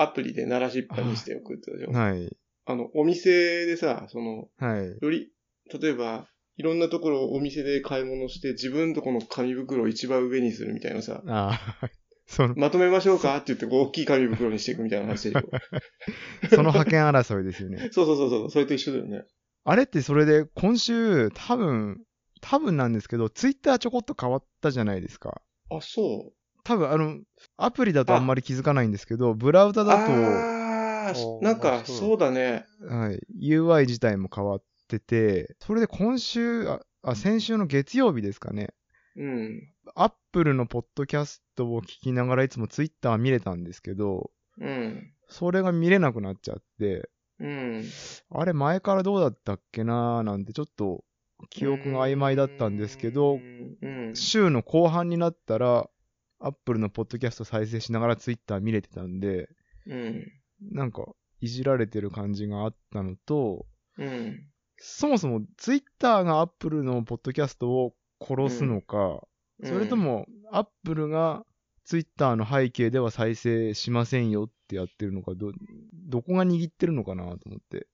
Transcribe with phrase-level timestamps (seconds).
[0.00, 1.92] アプリで鳴らしっぱにしておくってことでしょ。
[1.92, 2.36] はい。
[2.66, 4.98] あの、お店でさ、その、はい。
[5.00, 5.30] より、
[5.80, 11.90] 例えば、いろんなところをお店で買い物して、自分とこの紙袋を一番上にするみたいなさ、ああ、
[12.26, 15.50] その、まとめましょうかって言って、大きい紙袋にしていくみたいな話でしょ。
[16.50, 17.88] その派遣争いですよね。
[17.92, 19.24] そうそうそうそう、それと一緒だよね。
[19.64, 22.04] あれってそれで今週、多分、
[22.40, 25.40] 多分なんですけど、ツイッターちょこっと変わったじゃないですか。
[25.70, 26.43] あ、そう。
[26.64, 27.20] 多分あの、
[27.56, 30.12] アプリだとあんまり気づかないんですけど、ブラウザだと、
[31.42, 32.64] なんか、そうだね。
[32.88, 33.20] はい、
[33.54, 38.70] UI 自体も変わってて、それで今週、あ、あ先週の月曜日ですかね。
[39.16, 39.68] うん。
[39.94, 45.12] アップルのポッドキャストを聞きながらいつもツイッター見れたんですけど、うん。
[45.28, 47.84] それが見れなくなっちゃって、うん。
[48.30, 51.04] あれ前からどうだったっけなーなんてちょっと
[51.50, 53.76] 記憶が曖昧だったんですけどう、ん。
[53.82, 54.16] うん。
[54.16, 55.88] 週の後半になったら、
[56.44, 59.48] アップルのポッドキャスト再生しながらツイッター見れてたんで、
[59.86, 60.32] うん。
[60.72, 61.06] なんか
[61.40, 63.64] いじられてる感じがあったのと、
[63.96, 64.46] うん。
[64.76, 69.26] そもそもツイッターがアップルのポッドキャストを殺すのか、
[69.62, 71.46] それと、もアップルが
[71.84, 75.52] ツイッターの背景では再生しませんよってやってるのか、ど、
[75.94, 77.86] どこが握ってるのかなと思って。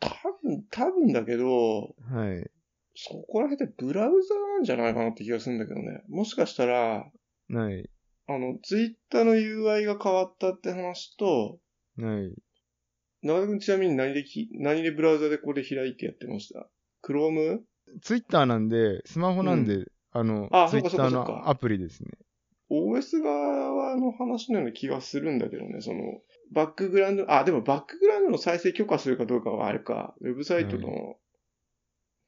[0.00, 0.10] 多
[0.42, 2.50] 分、多分だけど、はい。
[2.94, 6.02] そこら辺でブラウザなんじゃないかなって気がするんだけどね。
[6.08, 7.10] もしかしたら、
[7.48, 7.88] はい。
[8.28, 11.58] あの、ツイッターの UI が変わったって話と、
[11.98, 12.34] はい。
[13.22, 16.68] 長田君ちなみに何でき、何でブラウザでこれ開いてやってました
[17.02, 17.60] ?Chrome?
[18.02, 22.10] ツイッターなんで、スマホなんで、あのあ、ツイッターそうかそうかそうかのアプリですね。
[22.68, 26.00] OS 側の話のような気がするんだけどね、その、
[26.52, 31.14] バックグラウンド、あ、でもバックグラウンドの再生許可するかどうかはあれか、ウェブサイトの、は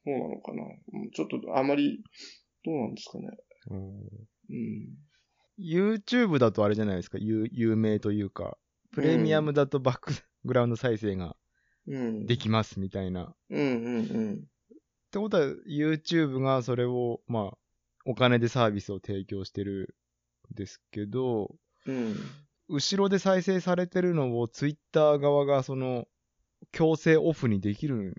[0.05, 0.63] そうなのかな？
[0.63, 2.01] うんちょっとあまり、
[2.63, 3.27] どうなんですかね。
[3.69, 5.08] うんうん。
[5.59, 8.57] YouTube だとあれじゃないですか、有有名というか、
[8.91, 10.13] プレミアムだとバック
[10.45, 11.35] グラウンド再生が
[11.89, 12.25] うん。
[12.25, 13.33] できますみたいな。
[13.49, 14.33] うんうんうん。
[14.35, 14.37] っ
[15.11, 17.57] てことは、YouTube がそれを、まあ、
[18.05, 19.95] お金でサービスを提供してる
[20.53, 21.55] んですけど、
[21.85, 22.15] うん。
[22.69, 26.07] 後ろで再生されてるのを Twitter 側がその、
[26.71, 28.13] 強制オフにできるん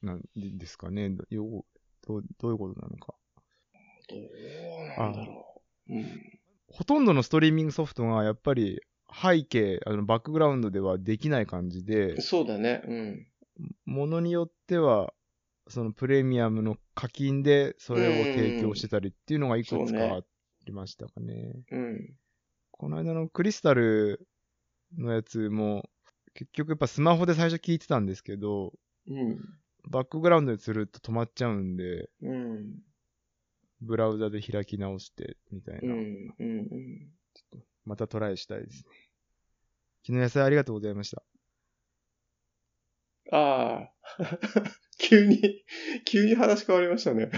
[0.00, 1.64] なんですかねどう
[2.38, 3.14] どういうことなのか。
[4.08, 5.94] どうなんだろう。
[5.94, 6.40] うん。
[6.74, 12.82] ほとんどのストリーミングソフトがやっぱり背景、あのバックグラウンドではできない感じで、そうだね。
[12.84, 13.26] うん。
[13.84, 15.14] ものによっては、
[15.68, 20.20] そのプレミアムの課金でそれを提供してたりっていうのがいくつかあ
[20.66, 21.62] りましたかね。
[21.70, 22.14] うん。
[22.72, 24.26] この間のクリスタル
[24.98, 25.88] のやつも、
[26.34, 28.72] 結局やっぱスマホで最初聞いてたんですけど、
[29.08, 29.38] うん。
[29.88, 32.82] バックグラウンドですると止まっちゃうんで、うん。
[33.84, 35.88] ブラウザで開き直して、みたいうん。
[35.88, 36.34] な。
[36.38, 36.58] うん。
[36.58, 37.12] うん。
[37.84, 38.90] またトライしたいですね。
[40.06, 41.22] 昨日野菜ありがとうございました。
[43.32, 43.92] ああ。
[44.98, 45.64] 急に、
[46.04, 47.30] 急に話変わりましたね。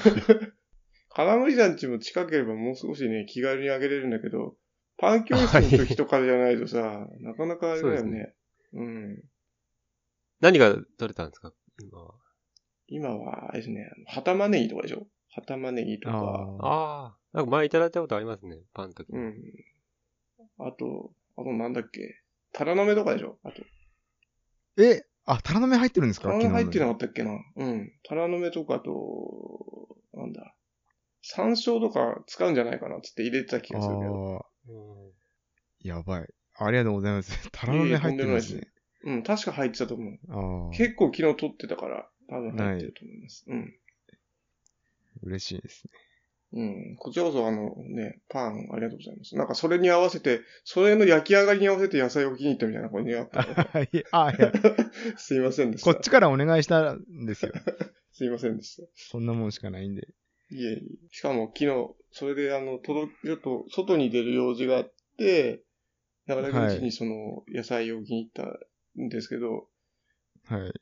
[1.10, 4.56] 金森団地も近ければもう少しね、気軽にあげれるんだけど、
[4.98, 8.34] パン教室の時とかじゃないとさ、なかなかあれだよそうでね。
[8.72, 9.22] うん。
[10.40, 11.52] 何が取れたんですか？
[11.82, 12.14] 今は。
[12.88, 15.06] 今は、あれですね、旗マネギとかでしょ？
[15.36, 16.16] 旗マネギとか。
[16.60, 17.16] あああ。
[17.32, 18.58] なんか前いただいたことありますね。
[18.72, 19.18] パンの時に。
[19.18, 19.34] うん。
[20.58, 22.22] あと、あとなんだっけ
[22.52, 23.38] タラの芽とかでしょ？
[23.44, 23.62] あと。
[24.78, 26.28] ーえ、あ、タラの芽入ってるんですか？
[26.30, 27.38] タラの芽入ってなのかったっけな？
[27.56, 27.92] うん。
[28.04, 30.54] タラの芽とかと、なんだ。
[31.20, 34.46] 山椒とか使うんじゃないかなっつって入れてた気がするけど。
[35.80, 36.28] やばい。
[36.58, 37.50] ありがとうございます。
[37.52, 38.68] タラの芽入ってるんですね。
[39.04, 40.18] うん、確か入ってたと思う。
[40.30, 43.44] ああ、結構昨日撮ってたから、多分入ってると思います。
[43.46, 43.74] うん。
[45.22, 45.90] 嬉しいですね。
[46.52, 46.96] うん。
[46.96, 49.36] こちらこそあのね、パンありがとうございます。
[49.36, 54.52] なんかそれに合わせて、それの焼き上がりに合わせて野菜を気に入ったみたいな感じがあったので あ、いや、
[55.18, 55.92] すいませんでした。
[55.92, 57.52] こっちからお願いしたんですよ。
[58.12, 58.88] すいませんでした。
[58.94, 60.08] そんなもんしかないんで。
[60.50, 60.80] いえいえ。
[61.10, 65.62] しかも昨日、それであの、届け、ちょっと外に出る用事があって、
[66.26, 68.44] 中田君家にその野菜を気に入った
[68.98, 69.68] んですけど、
[70.44, 70.72] はい。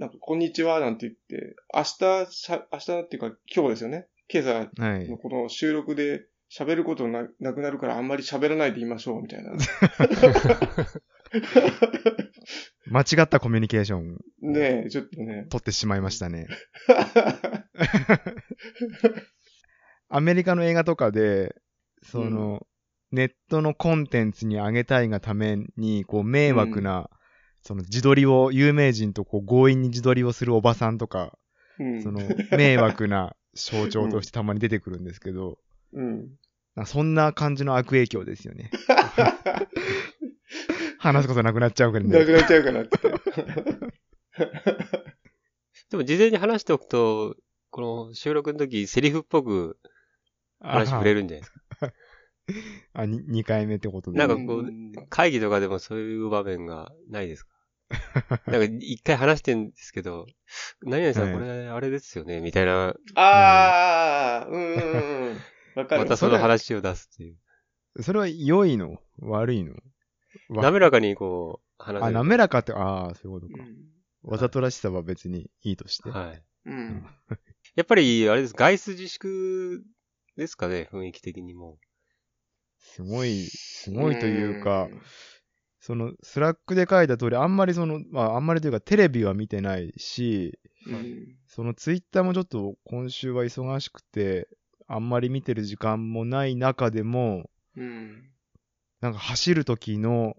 [0.00, 1.92] なんか、こんにちはなんて言って、明日、
[2.32, 4.06] しゃ明日っていうか今日ですよね。
[4.32, 4.62] 今朝は
[4.96, 5.18] いの。
[5.18, 9.52] この収録で喋ることななくなるからあんまり喋らないで言いましょうみたいな。
[12.86, 15.44] 間違ったコミュニケーションねえ、ちょっとね。
[15.50, 16.46] 取ってしまいましたね。
[20.08, 21.54] アメリカの映画とかで、
[22.04, 22.66] その、
[23.12, 27.10] ネットのコンテンツに上げたいがために、こう、迷惑な、
[27.62, 31.38] その自撮りを、有名人とこう強引に自撮りをするおばさんとか、
[31.78, 32.02] うん。
[32.02, 32.20] その、
[32.56, 35.58] 迷惑な象徴としてたまに出てくるんですけど、
[35.92, 36.18] うん。
[36.76, 38.70] なんかそんな感じの悪影響ですよね。
[40.98, 42.32] 話すことなくなっちゃうからなくね。
[42.32, 42.98] なっちゃうかなって。
[45.90, 47.36] でも事前に話しておくと、
[47.70, 49.78] この収録の時、セリフっぽく
[50.60, 51.60] 話触れるんじゃないですか。
[52.92, 54.18] あ、に2回目ってことで。
[54.18, 57.50] なんかこううん会議とかでもそういう場面がないですか？
[58.46, 60.26] なんか一回話してんですけど、
[60.82, 62.40] 何々さんはいこれあれですよね？
[62.40, 65.38] みたいな、ああ、うんうんうん。
[65.74, 66.02] わかる。
[66.02, 68.02] またその話を出すっていう。
[68.02, 69.02] それは良いの？
[69.18, 69.74] 悪いの？
[70.48, 72.10] わ滑らかにこう、話あ。
[72.10, 73.62] 滑らかって、ああ、そういうことか。
[73.64, 73.76] うん
[74.22, 76.10] わざとらしさは別にいいとして。
[76.10, 76.42] はい。
[76.66, 77.06] うん。
[77.74, 79.82] やっぱり、あれです、外出自粛
[80.36, 81.78] ですかね、雰囲気的にも。
[82.80, 85.00] すごい、すごいというか、ん
[85.80, 91.36] その、 Slack で書いた通り、あんまりその、まあ、あんまりというか、テレビは見てないし、うん。
[91.46, 94.48] そのツイッターもちょっと今週は忙しくて、
[94.86, 98.30] あんまり見てる時間もない中でも、うん。
[99.00, 100.36] なんか走る時の。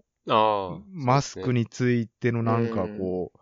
[0.92, 3.38] マスクについてのなんかこう、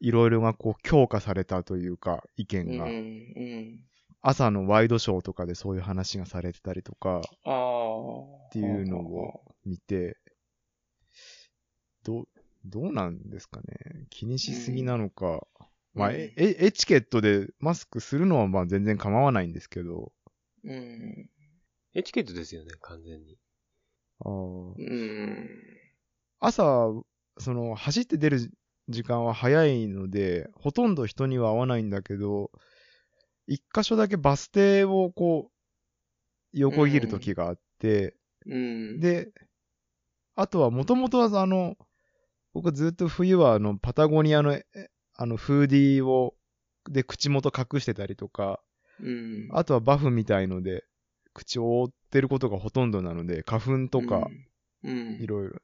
[0.00, 2.46] いろいろがこう強化されたというか、意うん。
[2.66, 2.84] 見が。
[2.86, 3.84] うん。
[4.22, 8.46] 朝のワイドショーとかでそういう話がされてたりとかああ。
[8.48, 10.18] っていうのを見て、
[12.04, 12.28] どう、
[12.64, 14.06] どうなんですかね。
[14.10, 15.46] 気にしすぎなのか。
[15.94, 20.12] まあ、うんえエエチケットでマスクするのはまあ全然構わないんですけど、
[20.64, 21.28] うん。
[21.94, 23.38] エチケットですよね、完全に。
[24.20, 25.48] あーうん。
[26.38, 26.62] 朝、
[27.38, 28.50] その、走って出る
[28.88, 32.50] 時間は早いので、ほとんど人には会わないんだけど、
[33.46, 35.52] 一箇所だけバス停をこう、
[36.52, 38.16] 横切る時があって、
[38.46, 39.00] うん。
[39.00, 39.32] で、
[40.34, 41.76] あとはもともとはあの、
[42.52, 44.64] 僕はずっと冬はあの、パタゴニアの、え
[45.14, 46.34] あの、フーディーを、
[46.88, 48.60] で、口元隠してたりとか、
[49.00, 49.48] うん。
[49.52, 50.84] あとはバフみたいので、
[51.34, 54.28] 口を覆ってることがほとんどなので、花粉とか、
[54.82, 55.18] うん。
[55.20, 55.60] いろいろ。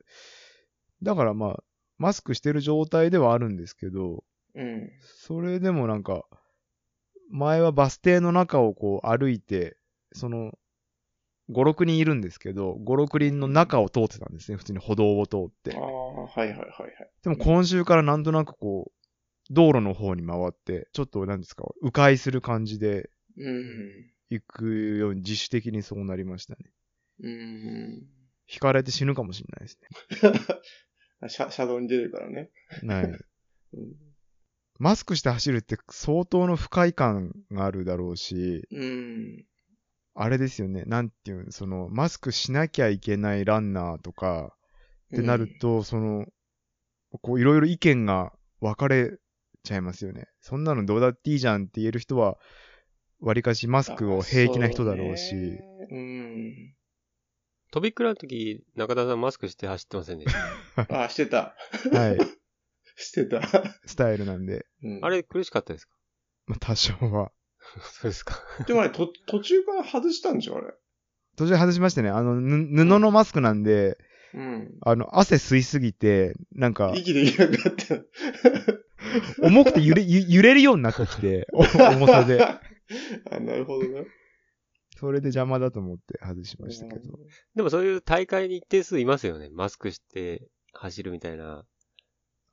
[1.02, 1.64] だからまあ、
[1.98, 4.24] マスクしてる状態ではあるんですけど、
[4.54, 4.90] うん。
[5.00, 6.24] それでもなんか、
[7.30, 9.76] 前はバス停の中をこう歩いて、
[10.12, 10.52] その、
[11.50, 14.56] 5、6人いるんですけど、5、6人の中を通ってたんですね。
[14.56, 15.78] 普通に歩道を通ってあ。
[15.78, 17.10] あ、はいはいはいはい。
[17.22, 24.10] でも今週からなんとなくこう、道路の方に回って、ちょっと何ですか、迂回する感じでうん。
[24.30, 26.70] 行くように自主的にそうなりましたね。
[27.22, 28.06] うん。
[28.48, 29.78] 引かれて死ぬかもしれないです
[31.28, 32.50] 車、車道に出るからね。
[32.82, 32.94] ね。
[32.94, 33.04] はい。
[33.74, 33.94] うん。
[34.78, 39.44] マスクして走るって相当の不快感があるだろうし、うん。
[40.14, 44.56] あれですよね、なんていうの、その、マスクしなきゃいけないランナーとか
[45.14, 46.26] ってなると、その、
[47.22, 49.18] こういろいろ意見が分かれ
[49.62, 50.26] ちゃいますよね。
[50.40, 52.38] そんなのどうだっていいじゃんって言える人は、
[53.20, 56.74] わりかしマスクを平気な人だろうし、そうねうん。
[57.70, 60.34] 飛びっくらの時、中田さんマスクして走ってませんでし
[60.86, 60.86] た？
[61.04, 61.54] あ、してた。
[61.92, 62.18] はい、
[62.96, 63.40] してた。
[63.86, 65.92] スタイルなんで、うんあれ苦しかったですか？
[66.46, 67.32] まあ、多少は。
[68.00, 68.40] そうですか。
[68.66, 70.72] でもあれ、と、途中から外したんでしょ、あれ。
[71.36, 72.08] 途中外しましたね。
[72.10, 73.98] あの、ぬ布のマスクなんで、
[74.34, 74.78] うん。
[74.82, 78.04] あの、汗吸いすぎて、なんか、息できなくなった。
[79.46, 82.42] 重くて揺れ、ゆ揺れるようになってきて、お重さで。
[82.42, 82.60] あ、
[83.40, 84.06] なるほどね。
[84.98, 87.18] それで邪魔だと思って外しましたけど。
[87.54, 89.48] でもそういう大会に一定数いますよね。
[89.50, 91.64] マスクして走るみたいな。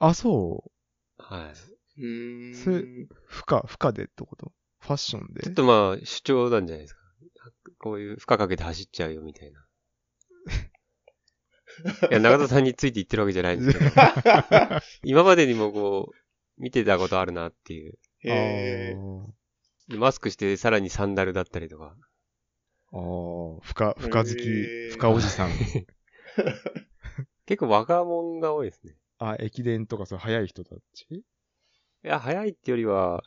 [0.07, 0.63] あ、そ
[1.19, 1.53] うは
[1.97, 2.01] い。
[2.01, 2.55] うーん。
[2.55, 2.79] それ
[3.25, 4.51] 負荷、負荷でってこと？
[4.79, 5.43] ファッションで？
[5.43, 6.99] ちょっとまあ主張なんじゃないですか。
[7.79, 9.65] こういう負荷かけて走っちゃうよみたいな。
[12.11, 13.91] いや、長田さんについて言ってるわけじゃないんですけど、
[15.03, 17.97] 今までにもこう、見てたことあるなっていう。
[18.25, 18.95] へ
[19.87, 21.95] マスクしてさらにサンダルだったりとか。
[22.91, 25.49] あー負荷、負荷好き、へー負荷おじさん。
[27.45, 28.95] 結構若者が多いですね。
[29.31, 31.05] あ、駅伝とかそう、早い人たち？
[31.11, 31.23] い
[32.03, 33.23] や、早いってよりは、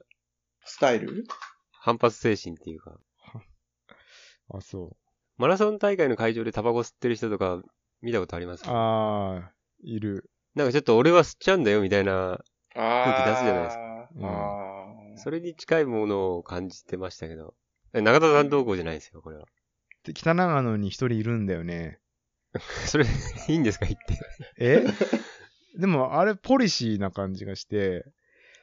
[0.65, 1.25] スタイル？
[1.73, 2.99] 反発精神っていうか、
[4.53, 4.97] あ、そ
[5.37, 7.63] マラソン大会の会場でタバコ吸ってる人とか
[8.03, 8.65] 見たことあります？
[8.65, 8.69] う。
[8.71, 10.31] ああ、いる。
[10.55, 12.41] なんかちょっと俺は吸っちゃうんだよみたいな、
[12.75, 15.19] あ空気出すじゃないですかうんああ。
[15.19, 17.55] それに近いものを感じてましたけど。
[17.93, 19.47] 中田さんどうこうじゃないですよ、これは。
[20.05, 22.01] で、北長野に一人いるんだよね。
[22.87, 23.05] それ、
[23.49, 24.19] いいんですか言って。
[24.59, 24.85] え？
[25.77, 28.05] でも、あれ、ポリシーな感じがして、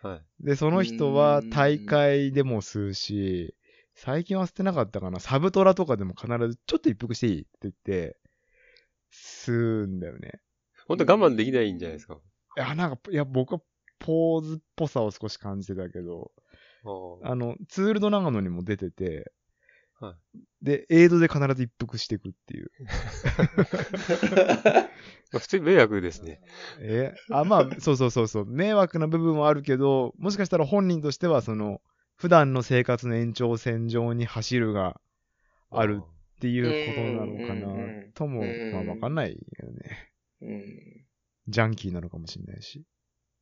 [0.02, 0.46] はい。
[0.46, 3.56] で、その人は大会でも吸うし、
[3.96, 5.20] 最近は吸ってなかったかな。
[5.20, 8.18] サブトラとかでも必ず、ちょっと一服していいって言って、
[9.12, 10.42] 吸うんだよね。
[10.88, 12.20] 本当我慢できないんじゃないですか？
[12.58, 13.62] いや、なんか、いや、僕は
[14.00, 16.32] ポーズっぽさを少し感じてたけど、
[17.24, 19.32] ああの、ツールド長野にも出てて、
[20.08, 20.16] は
[20.62, 22.72] で、エイドで必ず一服していくっていう。
[22.80, 22.88] ま
[25.36, 26.42] あ普通に迷惑ですね。
[26.80, 28.46] えあ、まあ、そうそうそうそう。
[28.46, 31.82] 迷惑な部分もあるけど、もしかしたら本人としては、その、
[32.16, 35.02] 普段の生活の延長線上に走るが
[35.70, 40.12] あるっていうことなのかなんとも、うんまあわかんないよね。
[40.42, 41.06] うん。
[41.48, 42.86] ジャンキーなのかもしれないし。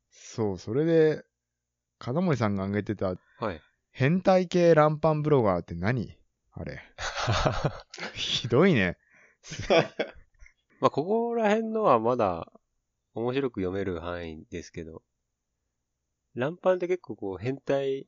[0.10, 1.24] そう、それで、
[2.00, 3.62] 金森さんが挙げてた、はい。
[3.92, 6.18] 変態系ランパンブロガーって何？
[6.54, 6.82] あれ。
[8.14, 8.98] ひどいね。
[10.80, 12.52] まあ、ここら辺のはまだ
[13.14, 15.04] 面白く読める範囲ですけど、
[16.36, 18.08] ランパンって結構こう変態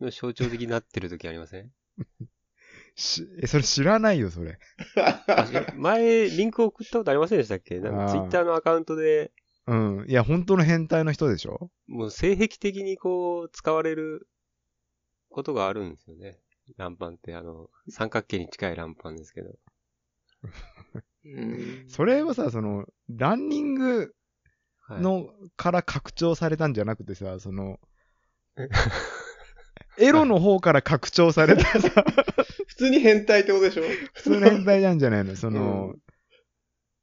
[0.00, 1.70] の象徴的になってる時ありません？
[2.94, 4.58] し、え、それ知らないよ、それ。
[5.76, 7.78] 前、リンク送ったことありませんでしたっけ？
[7.80, 9.32] なんかツイッターのアカウントで、
[9.66, 10.06] うん。
[10.08, 14.28] いや、本当の変態の人でしょもう性癖的にこう、使われる
[15.30, 16.40] ことがあるんですよね。
[16.76, 19.50] ランパンって、あの、三角形に近いランパンですけど。
[21.24, 21.84] うん。
[21.88, 24.14] それはさ、その、ランニング
[24.80, 27.78] はい、の、から拡張されたんじゃなくてさ、その、
[29.98, 32.04] エロの方から拡張されたさ、
[32.66, 33.82] 普通に変態ってことでしょ？
[34.14, 35.36] 普通の変態なんじゃないの？
[35.36, 35.96] その、うん。
[35.96, 36.00] い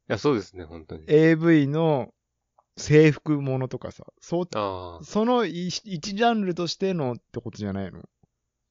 [0.07, 1.03] や、そうですね、本当に。
[1.07, 2.13] AV の
[2.77, 4.47] 制服ものとかさ、そう、
[5.03, 8.03] その一一ジャンルとしてのってことじゃないの？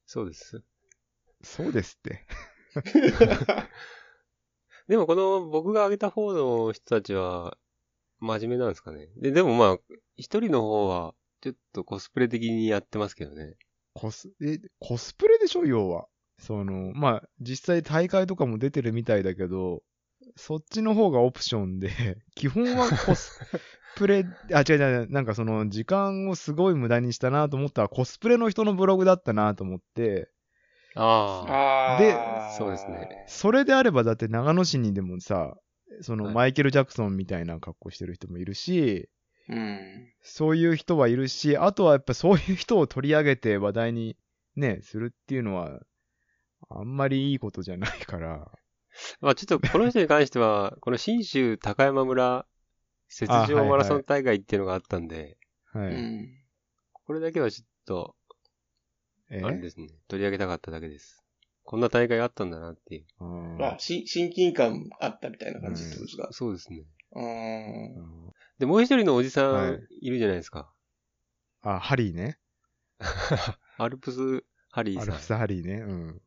[0.05, 0.61] そうです。
[1.41, 2.25] そうですって。
[4.87, 7.57] でもこの僕が挙げた方の人たちは
[8.19, 9.09] 真面目なんですかね。
[9.17, 9.77] で、でもまあ、
[10.17, 13.55] 一人の方はちょっとコスプレ的にやってますけどね。
[13.93, 16.07] コス、え、コスプレでしょ要は。
[16.39, 19.83] その、まあ、実際大会とかも出てるみたいだけど、
[20.35, 21.89] そっちの方がオプションで、
[22.35, 23.39] 基本はコス
[23.95, 30.29] プレ、 あ、違う違う、なんかその、時間をすごい無駄にしたなと思ったら、コスプレの人のブログだったなと思って、
[30.95, 31.05] あ
[31.47, 31.95] あ。
[31.97, 33.25] あでーそうですね。
[33.27, 35.55] それであればだって長野市にでもさ、
[36.01, 39.09] そのはいマイケル・ジャクソンみたいな格好してる人もいるし、
[39.49, 40.13] うん。
[40.21, 44.15] そういう人はいるし、あとはやっぱそういう人を取り上げて話題に
[44.55, 45.79] ね、するっていうのは、
[46.69, 48.51] あんまりいいことじゃないから。
[49.21, 52.45] まあちょっとこの人に関しては、 この新州高山村
[53.09, 55.37] 雪上マラソン大会っていうのがあったんで、
[55.73, 55.93] はい。
[55.93, 56.29] うん。
[57.05, 58.15] これだけはちょっと、
[59.29, 61.23] えあれですね、取り上げたかっただけです。
[61.63, 63.05] こんな大会があったんだなっていう。
[63.63, 66.29] あし親近感あったみたいな感じってことですか？
[66.31, 66.83] そうですね。
[67.13, 68.33] うーん。
[68.57, 70.73] で、もう一人のおじさはいんいるじゃないですか。
[71.61, 72.39] あ、ハリーね。
[73.77, 75.03] アルプスハリーさん。
[75.03, 75.73] アルプスハリーね。
[75.81, 76.21] うん。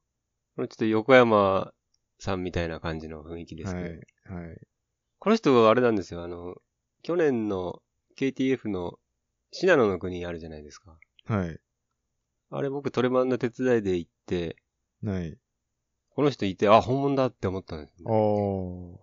[0.56, 1.72] これちょっと横山
[2.18, 3.84] さんみたいな感じの雰囲気ですはい。
[3.84, 4.34] けど。
[4.34, 4.60] はい。
[5.18, 6.22] この人はあれなんですよ。
[6.22, 6.56] あの、
[7.02, 7.82] 去年の
[8.16, 8.98] KTF の
[9.50, 10.98] 信濃の国あるじゃないですか。
[11.26, 11.60] はい。
[12.54, 14.56] あれ僕トレマンの手伝いで行って、
[15.02, 15.38] ない。
[16.14, 18.04] この人いて、あ、本物だって思ったんです、ね。
[18.04, 18.98] おー。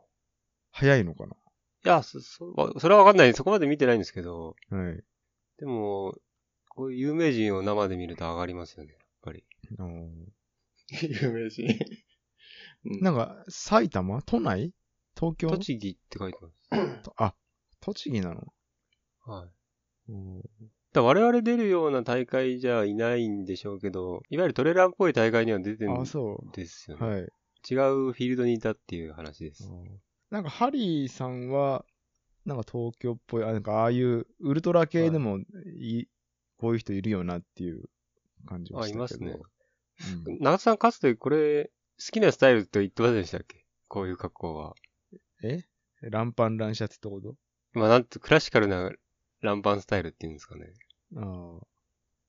[0.71, 3.33] 早いのかいや、そ、そ、それはわかんない。
[3.33, 5.03] そこまで見てないんですけど、なはい。
[5.57, 6.15] でも、
[6.69, 9.43] こういう有名人を生で見ると上がりますよね、やっぱり。
[9.79, 10.09] おー
[11.23, 11.65] 有名人。
[12.85, 14.21] うんなんか、埼玉？
[14.21, 14.73] 都内？
[15.17, 15.49] 東京？
[15.49, 17.03] 栃木って書いてます。
[17.03, 17.33] とあ、
[17.81, 18.53] 栃木なの？
[19.25, 20.11] はい。
[20.11, 20.43] うん
[20.91, 26.41] だ我々出るような大会じゃいないんでしょうけど、いわゆるトレランっぽい大会には出てるんですよ
[26.98, 27.05] う。
[27.05, 27.08] ね。
[27.08, 27.22] はい。
[27.22, 29.69] 違うフィールドにいたっていう話です。
[30.31, 31.86] なんか、ハリーさんは、
[32.46, 35.39] なんか東京っぽい、あなんかああいうウルトラ系でも
[35.79, 36.05] い、
[36.58, 37.84] こういう人いるよなっていう
[38.48, 38.98] 感じはあ、したけど。
[38.98, 39.39] いますね。
[40.25, 41.65] うん長田さんかつてこれ、
[42.00, 43.65] 好きなスタイルと言ってませんでしたっけ？
[43.89, 44.74] こういう格好は。
[45.43, 45.65] え？
[46.01, 47.36] ランパンランシャツってこと？
[47.74, 48.89] まあなんて、クラシカルな
[49.41, 50.74] ランパンスタイルっていうんですかね。
[51.17, 51.67] ああ。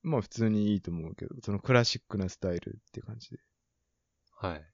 [0.03, 3.39] まあ普通にいいと思うけど、そのクラシックなスタイルって感じで。
[4.35, 4.65] はい。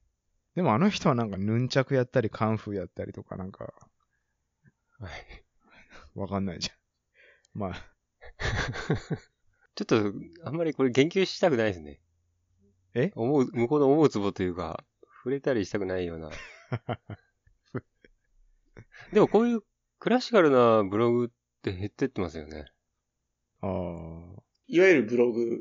[0.54, 3.72] でもあの人はなんかヌンチャクやったりカンフーやったりとかなんか
[4.98, 5.12] はい。
[6.14, 7.58] わかんないじゃん。
[7.58, 7.72] まあ、
[9.74, 10.12] ちょっと、
[10.44, 12.00] あんまりこれ言及したくないですね。
[12.94, 13.12] え？
[13.14, 14.84] 思う、向こうの思うツボというか、
[15.18, 16.30] 触れたりしたくないような。
[19.12, 19.62] でもこういう
[19.98, 21.28] クラシカルなブログっ
[21.62, 22.66] て減ってってますよね。
[23.60, 24.42] ああ。
[24.66, 25.58] いわゆるブログっ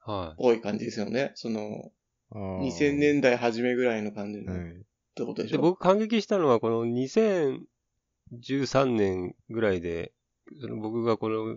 [0.00, 1.32] はぽい感じですよね。
[1.34, 1.92] その、
[2.30, 4.68] あー2000年代初めぐらいの感じの、っはい。
[4.70, 4.72] い。
[5.14, 5.56] てことでしょ？
[5.56, 10.12] で、僕感激したのはこの2013年ぐらいで、
[10.60, 11.56] その僕がこの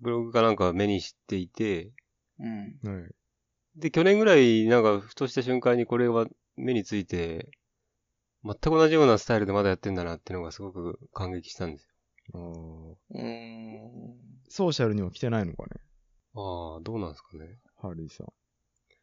[0.00, 1.92] ブログかなんか目にしていて、
[2.38, 2.78] うん。
[2.82, 3.10] はい。
[3.76, 7.50] で、去年ぐらいなんかふとした瞬間にこれは目について、
[8.42, 11.89] 全く同じようなスタイルでまだやってんだなっていうのがすごく感激したんです
[12.38, 14.16] うーん。
[14.48, 15.68] ソーシャルには来てないのかね
[16.34, 16.74] よ。
[16.74, 17.58] ああ、どうなんですかね。
[17.80, 18.26] ハリーさん。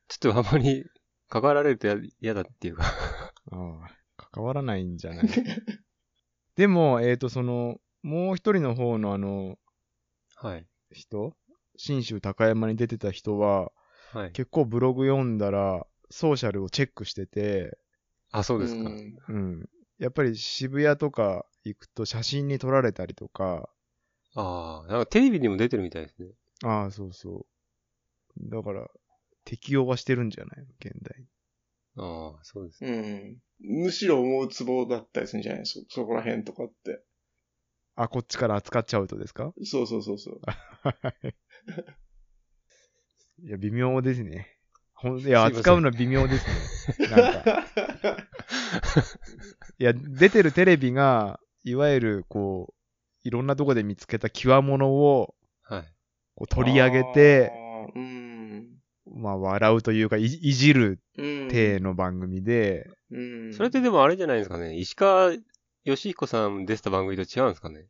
[0.07, 0.85] ちょっとあまり
[1.29, 2.83] 関わられるとや嫌だっていうか。
[3.51, 3.89] ああ、
[4.31, 5.27] 関わらないんじゃない？
[6.55, 9.57] でも、えっ、と、その、もう一人の方のあの、
[10.35, 10.65] はい。
[10.91, 11.35] 人？
[11.75, 13.71] 新州高山に出てた人は、
[14.13, 14.31] はい。
[14.31, 17.77] 結構ブログ読んだら、ソーシャルをチェックしてて、
[18.31, 18.89] あ、そうですか。
[18.89, 19.69] んうん。
[19.99, 23.69] やっぱり渋谷とか行くと写真に撮られたりとか、
[24.35, 26.29] ああ、なんかテレビにも出てるみたいですね。
[26.63, 27.45] ああ、そうそ
[28.39, 28.49] う。
[28.49, 28.87] だから、
[29.45, 31.25] 適用はしてるんじゃない現代。
[31.97, 33.41] ああ、そうですね。
[33.61, 33.83] うん。
[33.83, 35.65] むしろ思うツボだったりするんじゃない？
[35.65, 37.01] そ、そこら辺とかって。
[37.95, 39.53] あ、こっちから扱っちゃうとですか？
[39.63, 40.41] そうそうそうそう。
[43.43, 44.47] いや、微妙ですね。
[44.93, 46.47] ほんいや、扱うの微妙です
[47.01, 47.09] ね。
[47.09, 47.67] なんか。
[49.79, 52.73] いや、出てるテレビが、いわゆる、こう、
[53.27, 55.93] いろんなとこで見つけた極物をはい。
[56.35, 57.51] こう取り上げて、
[57.95, 58.67] うん。
[59.15, 61.47] まあ、笑うというか、いいじるうん。
[61.49, 63.19] 体の番組で、う
[63.49, 63.53] ん。
[63.53, 64.77] それってでもあれじゃないですかね。
[64.77, 65.33] 石川
[65.83, 67.87] 義彦さん出てた番組と違うんですかね。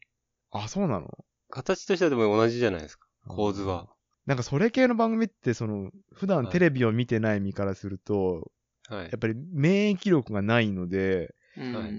[0.51, 1.07] あ、そうなの？
[1.49, 3.07] 形としてはでも同じじゃないですか。
[3.27, 3.87] 構図は。。
[4.25, 8.51] なんかそれ系の番組って、その、普段テレビを見てない身からすると、
[8.87, 9.19] はいやっ。
[9.19, 11.73] ぱり免疫力がないので、うん。
[11.73, 11.91] はい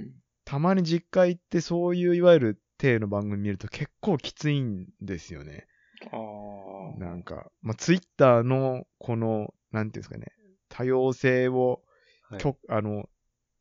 [0.49, 5.67] たまに実家行ってそういういわゆる体の番組見ると結構きついんですよね。
[6.11, 6.17] あ
[6.97, 6.99] あ。
[6.99, 10.33] なんか、まあ、ツイッターのこの、なんていうんですかね、
[10.71, 11.83] 多様性を、
[12.31, 13.11] はいあの、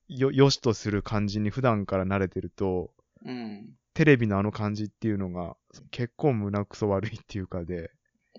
[0.08, 2.94] よ、良しとする感じに普段から慣れてると、
[3.26, 3.76] うん。
[3.94, 5.58] テレビのあの感じっていうのが
[5.92, 7.92] 結構胸くそ悪いっていうかで、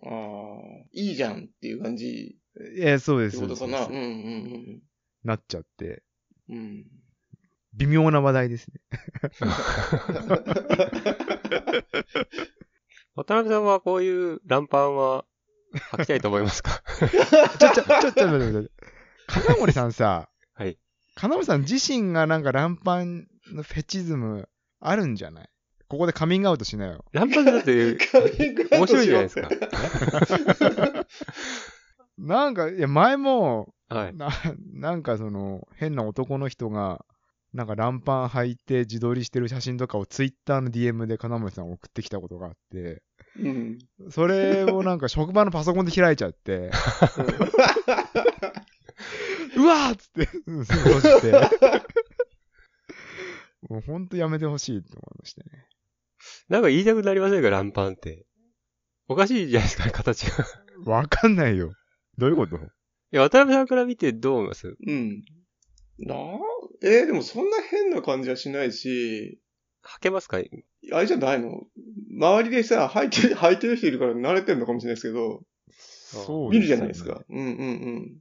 [0.03, 0.89] ああ。
[0.93, 2.39] いいじゃんっていう感じ
[2.77, 3.37] いや、そうです。
[3.37, 3.85] ってことかな。
[3.85, 6.03] そううんうんですなっちゃって、
[6.49, 6.63] うんうん。
[6.63, 6.87] うん。
[7.79, 8.81] 微妙な話題ですね。
[13.15, 15.25] 渡辺さんはこういうランパンは
[15.93, 16.83] 履きたいと思いますか？
[17.01, 18.71] ちょ、ちょ、ちょ、ちょ、ちょ、ちょ、ちょ、
[19.27, 20.79] 金森さんさ、はい。
[21.15, 24.49] 金森さん自身がなんかランパンのフェチズム
[24.81, 25.49] あるんじゃない？
[25.89, 27.05] ここでカミングアウトしなよ。
[27.13, 27.97] ランパンだって
[28.73, 29.49] 面白いじゃないですか。
[32.19, 34.15] なんか、いや、前も、はい。
[34.15, 34.29] な、
[34.75, 37.05] なんかその、変な男の人が、
[37.55, 43.03] なんかランパン履いて自撮りしてる写真とかをツイッターの DM で金森さん送ってきたことがあって、
[43.41, 43.79] うん。
[44.11, 46.71] それをなんか職場のパソコンで開いちゃって、
[49.57, 51.33] うわーっつって、うんすぐ閉じて。
[53.69, 55.67] もうほんとやめてほしいって思いましたね。
[56.49, 58.25] なんか言いたくなりませんか、ランパンって。
[59.09, 60.45] おかしいじゃないですか、形が。
[60.45, 61.73] いわかんないよ。
[62.19, 62.59] どういうこと？
[63.11, 64.77] や、渡辺さんから見てどう思います？
[64.87, 65.25] うん。
[65.99, 66.15] な
[66.83, 69.41] えーでもそんな変な感じはしないし、
[69.85, 70.39] 履けますか？
[70.39, 71.67] あれじゃないの？
[72.11, 77.25] 周りでさ、履いて、 履いてる人いるから慣れてるのかもしれないですけど、そう見るじゃないですか。
[77.29, 78.19] うんうん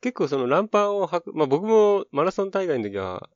[0.00, 3.28] 結構そのランパンを履く、まあ僕もマラソン大会の時は、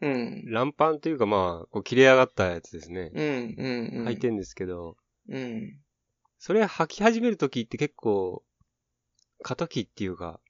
[0.00, 0.12] うん。
[0.12, 0.44] うん。
[0.46, 3.10] ランパンというかまあ、こう切れ上がったやつですね。
[3.14, 4.06] うんうんうん。
[4.06, 4.96] 履いてんですけど、
[5.28, 5.78] うん。
[6.38, 8.42] それ履き始める時って結構、
[9.42, 10.40] 過渡期っていうか、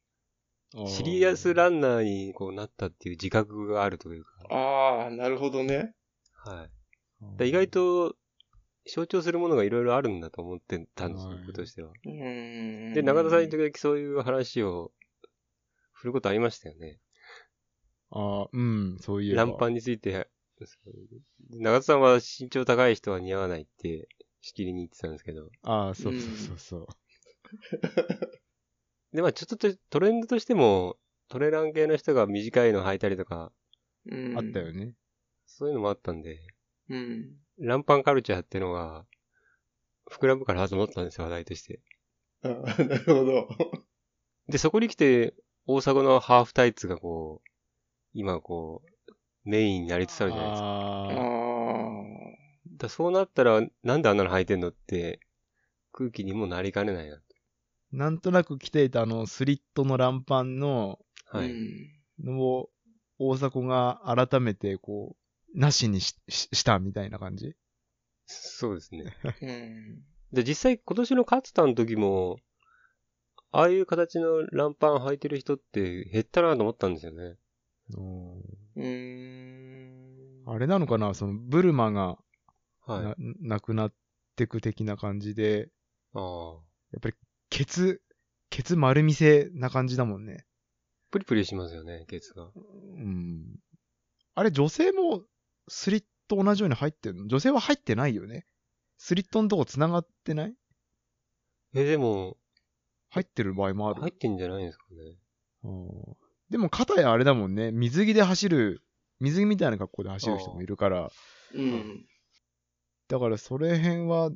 [0.86, 5.94] シリアスランナーにこうなったっていう自覚があるというか、ああ、なるほどね。
[6.36, 6.70] はい。
[7.36, 8.14] だ意外と
[8.86, 11.92] 象徴するものがいろいろあるんだと思ってたんですよはい、僕としては。
[12.04, 12.94] うん。
[12.94, 14.92] で、中田さんに時々そういう話を
[15.92, 16.98] 振ることありましたよね。
[18.10, 19.44] ああ、うん、そういえば。
[19.44, 20.28] ランパンについて、
[21.50, 24.08] 中田さんは身長高い人は似合わないって、
[24.40, 25.50] しきりに言ってたんですけど。
[25.62, 26.86] ああ、そうそうそうそう。
[29.12, 30.96] で、まあちょっとトトレンドとしても、
[31.28, 33.52] トレラン系の人が短いの履いたりとか、
[34.10, 34.94] うん、あったよね。
[35.46, 36.40] そういうのもあったんで、
[36.88, 37.36] うん。
[37.58, 39.04] ランパンカルチャーっていうのが、
[40.10, 41.80] 膨らむからと思ったんですよ、話題として。
[42.42, 43.48] あーなるほど。
[44.48, 45.34] で、そこに来て、
[45.66, 47.48] 大阪のハーフタイツがこう、
[48.12, 48.90] 今こう、
[49.44, 50.66] メインになりつつあるじゃないですか。
[50.66, 51.90] あああ、あ。
[52.78, 55.20] だそうなったら、なんであんなの履いてんのって、
[55.92, 57.20] 空気にもなりかねないな。
[57.92, 60.98] なんとなく着ていたあの、スリットのランパンの、
[61.30, 61.50] はい。
[61.50, 61.90] うん
[62.22, 62.70] のを、
[63.18, 65.16] 大迫が改めて、こ
[65.54, 67.56] う、なしにしししたみたいな感じ？
[68.26, 69.16] そうですね。
[69.40, 70.02] うん。
[70.32, 72.38] で、実際今年の勝田の時も、
[73.52, 77.38] ああいう形のランパン履いてる人って減ったなと思ったんですよね。
[77.96, 80.52] うんうーん。
[80.52, 81.14] あれなのかな？
[81.14, 82.18] その、ブルマが
[82.86, 83.02] はい。
[83.02, 83.14] な、
[83.56, 83.94] なくなっ
[84.36, 85.70] てく的な感じで、
[86.12, 86.52] ああ。
[86.92, 87.14] やっぱり、
[87.50, 88.00] ケツ、
[88.48, 90.46] ケツ丸見せな感じだもんね。
[91.10, 92.50] プリプリしますよね、ケツが。
[92.54, 92.58] う
[92.98, 93.44] ん。
[94.34, 95.22] あれ、女性も
[95.68, 97.26] スリット同じように入ってるの？
[97.26, 98.46] 女性は入ってないよね。
[98.96, 100.54] スリットのとこ繋がってない？
[101.74, 102.36] え、でも、
[103.10, 104.00] 入ってる場合もある。
[104.00, 105.16] 入ってんじゃないんですかね。
[105.64, 106.14] あー
[106.50, 107.72] でも、片やあれだもんね。
[107.72, 108.82] 水着で走る、
[109.18, 111.10] 水着みたいな格好で走る人もいるから、
[111.54, 112.06] うん。
[113.08, 114.30] だからそれ辺は、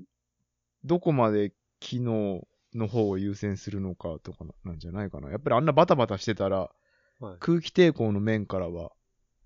[0.84, 5.30] どこまで機能の方を優先するのかとかなんじゃないかな。
[5.30, 6.70] やっぱりあんなバタバタしてたら、
[7.20, 8.90] はい空気抵抗の面からは、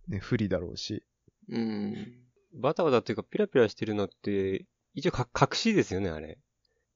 [0.08, 1.04] ね、不利だろうし。
[1.50, 2.14] うん。
[2.54, 4.64] バタバタっていうか、ピラピラしてるのって、
[4.94, 6.38] 一応か隠しですよね、あれ。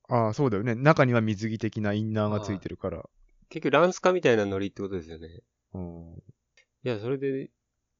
[0.09, 0.75] ああ、そうだよね。
[0.75, 3.05] 中には水着的なインナーがついてるから。
[3.49, 5.29] 結局、ランスカみたいなノリってことですよね。
[5.75, 6.15] うん。
[6.85, 7.51] いや、それで、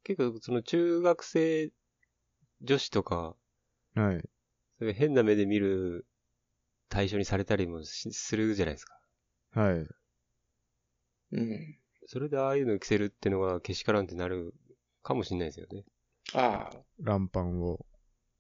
[0.03, 1.71] 結構、その中学生
[2.63, 3.37] 女子とか、
[3.95, 4.21] はい。
[4.79, 6.07] そういう変な目で見る
[6.93, 9.01] 対象にされたりもしするじゃないですか。
[9.55, 9.87] はい。
[11.33, 11.79] うん。
[12.07, 14.53] それでああいうの着せるってのがけしからんってなる
[15.03, 15.87] かもしれないですよね。
[16.35, 16.79] ああ。
[17.01, 17.87] ランパンを。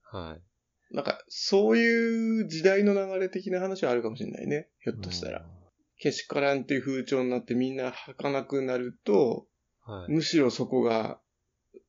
[0.02, 0.94] はい。
[0.94, 4.68] なんか、そういう時代の流れ的な話はあるかもしれないね。
[4.80, 5.46] ひょっとしたら。
[5.98, 9.46] けしからんっていう風潮になってみんな履かなくなると、
[9.86, 10.12] はい。
[10.12, 11.22] むしろそこが、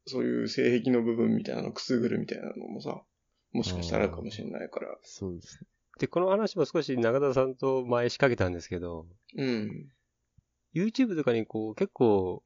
[0.05, 3.03] そういう性癖の部分みたいなのをくすぐるみたいなのもさ、
[3.51, 4.87] もしかしたらあるかもしれないから。
[5.01, 5.67] そうですね。
[5.99, 9.05] で、この話も少し中田さんと前仕掛けたんですけど、
[9.37, 9.89] うん。
[10.73, 12.43] YouTube とかにこう結構、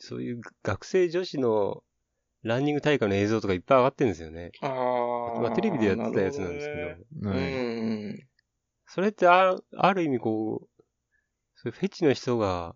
[0.00, 1.82] そういう学生女子の
[2.42, 4.50] ランニング大会の映像とかいっぱい上がってるんですよね。
[4.60, 5.40] ああ。
[5.40, 7.40] まあテレビでやってたやつなんですけど、どはい。
[7.52, 8.26] ね
[8.86, 10.82] それってあある意味こう、
[11.54, 12.74] そういうフェチの人が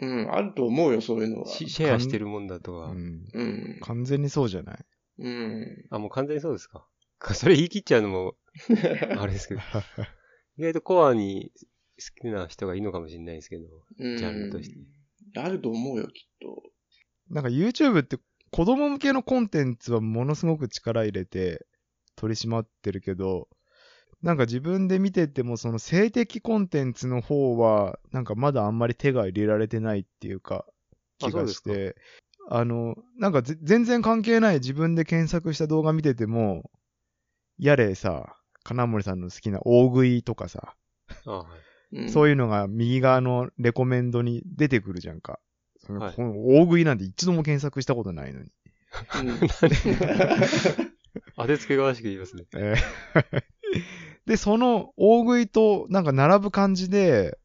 [0.00, 0.24] うん。
[0.24, 1.48] うん、あると思うよ、そういうのは。
[1.48, 3.24] シシェアしてるもんだとか、うん。
[3.32, 3.78] うん。
[3.80, 4.84] 完全にそうじゃない？
[5.18, 5.86] うん。
[5.90, 6.86] あ、もう完全にそうですか。
[7.32, 8.34] それ言い切っちゃうのも、
[9.18, 9.60] あれですけど、
[10.58, 11.52] 意外とコアに
[11.98, 13.66] 好きな人がいいのかもしれないですけど、
[13.98, 14.76] うんジャンルとして。
[15.36, 16.62] あると思うよ、きっと。
[17.30, 18.18] なんか YouTube って
[18.50, 21.66] 子供向けのコンテンツはものすごく力入れて
[22.14, 23.48] 取り締まってるけど、
[24.22, 30.64] なんか自分で見ててもその性的コンテンツの方はなんかまだあんまり手が入れられてないっていうか
[31.18, 31.96] 気がして、
[32.48, 36.70] あの、なんかぜ全然関係ない自分で検索した動画見てても、
[37.58, 40.74] やれさ、金森さんの好きな大食いとかさ、
[41.26, 41.44] あは
[41.92, 41.96] い。
[41.96, 45.38] うん、そういうのが右側のレコメンドに出てくるじゃんか。
[45.86, 48.50] そのはい大食いなんて一度も検索したことないのに。
[49.16, 49.48] うん
[51.36, 52.46] 当てつけがわしく言いますね。
[52.56, 53.42] えー
[54.26, 57.38] で、その大食いとなんか並ぶ感じで、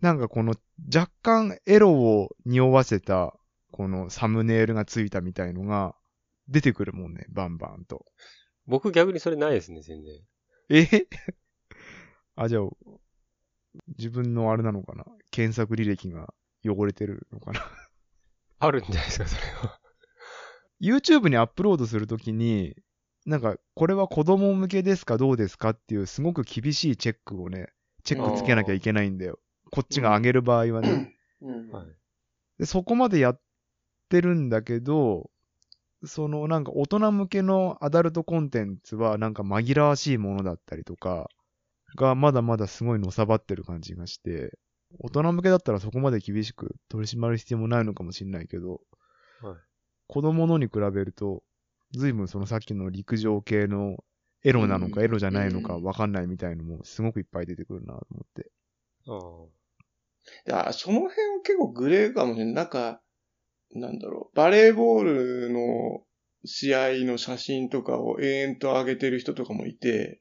[0.00, 0.54] なんかこの
[0.94, 3.34] 若干エロを匂わせた
[3.70, 5.94] このサムネイルがついたみたいのが
[6.48, 8.06] 出てくるもんね、バンバンと。
[8.66, 10.14] 僕逆にそれないですね、全然。
[10.68, 10.86] え？
[12.36, 12.62] あ、じゃあ、
[13.98, 15.04] 自分のあれなのかな？
[15.30, 16.32] 検索履歴が
[16.64, 17.60] 汚れてるのかな？
[18.58, 19.80] あるんじゃないですか、それは。
[20.80, 22.74] YouTube にアップロードするときに、
[23.24, 25.16] なんか、これは子供向けですか？
[25.18, 25.70] どうですか？
[25.70, 27.68] っていうすごく厳しいチェックをね、
[28.04, 29.38] チェックつけなきゃいけないんだよ。
[29.72, 31.16] こっちが上げる場合はね。
[31.40, 31.86] うんはい。
[32.58, 33.40] でそこまでやっ
[34.08, 35.30] てるんだけど、
[36.04, 41.28] そのなんか大人向けのアダルトコンテンツはなんか紛らわしいものだったりとか、
[41.96, 44.58] がまだまだすごいのさばってる感じがして、
[45.00, 48.80] 大人向けだったらそこまで厳しく取り締まる必要もないのかもしれないけど、
[49.40, 49.56] はい
[50.08, 51.42] 子供のに比べると、
[51.92, 53.96] 随分そのさっきの陸上系の
[54.44, 58.50] エロなのかうんエロじゃないのかわかんないみたいのもすごくいっぱい出てくるなと思って。
[59.08, 60.62] ああ。
[60.62, 62.54] いや、その辺は結構グレーかもしれない。
[62.54, 63.00] なんか、
[63.74, 66.02] なんだろう、バレーボールの
[66.44, 70.20] 試合の写真とかを延々と上げてる人とかもいて、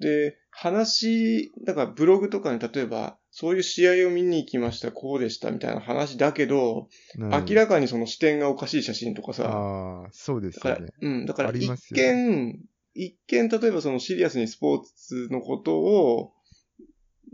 [0.00, 6.88] で、話、だからブログとかに例えば、そういう試合を見に行きました、こうでしたみたいな話だけど、
[7.18, 10.92] 明らかにその視点がおかしい写真とかさ、ああ、そうですだから、よね。
[11.02, 12.62] うん、だから一ますよね。
[12.94, 16.32] 見、一見、例えばそのシリアスにスポーツのことを、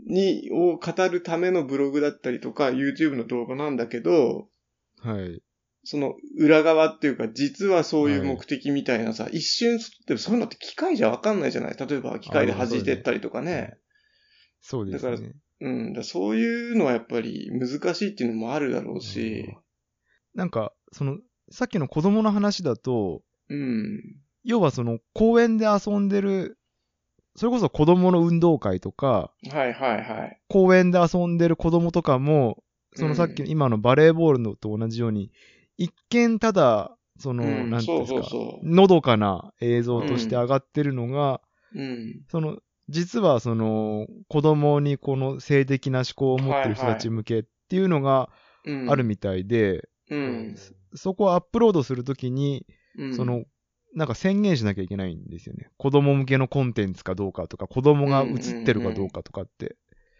[0.05, 4.49] に、を語るためのブログだったりとか、YouTube の動画なんだけど、
[5.03, 5.41] はい。
[5.83, 11.75] その裏側っていうか、実はそういう目的みたいなさ、一瞬、でもそういうのって機械じゃわかんないじゃない？
[11.77, 13.75] 例えば機械で弾いてったりとかね。
[14.61, 15.33] そうですだね。
[15.59, 19.45] うん、だからそういうのはやっぱり難しいっていうのもあるだろうし、
[20.33, 21.17] なんか、その、
[21.51, 24.01] さっきの子供の話だと、うん、
[24.43, 26.57] 要はその公園で遊んでる、
[27.35, 30.39] それこそ子供の運動会とか、はいはいはい。
[30.47, 32.63] 公園で遊んでる子供とかも、
[32.95, 35.31] そのさっきの今のバレーボールのと同じように、
[35.77, 41.41] 一見ただ、その、うんなんていうんですか、そうそうそうのどかな映像として上がってるのが、
[41.75, 42.57] うん、その、
[42.89, 48.29] 実はその、子供にこの性的な思考を持ってる人たち向けっていうのが
[48.65, 48.89] うん。
[48.91, 50.55] あるみたいで、うん。
[50.95, 52.65] そこをアップロードするときに、
[52.97, 53.45] うんそ、の、
[53.95, 55.69] なんか宣言しなきゃいけないんですよね。
[55.77, 59.75] 子供向けのコンテンツかどうかとか、子供が映ってるかどうかとかって。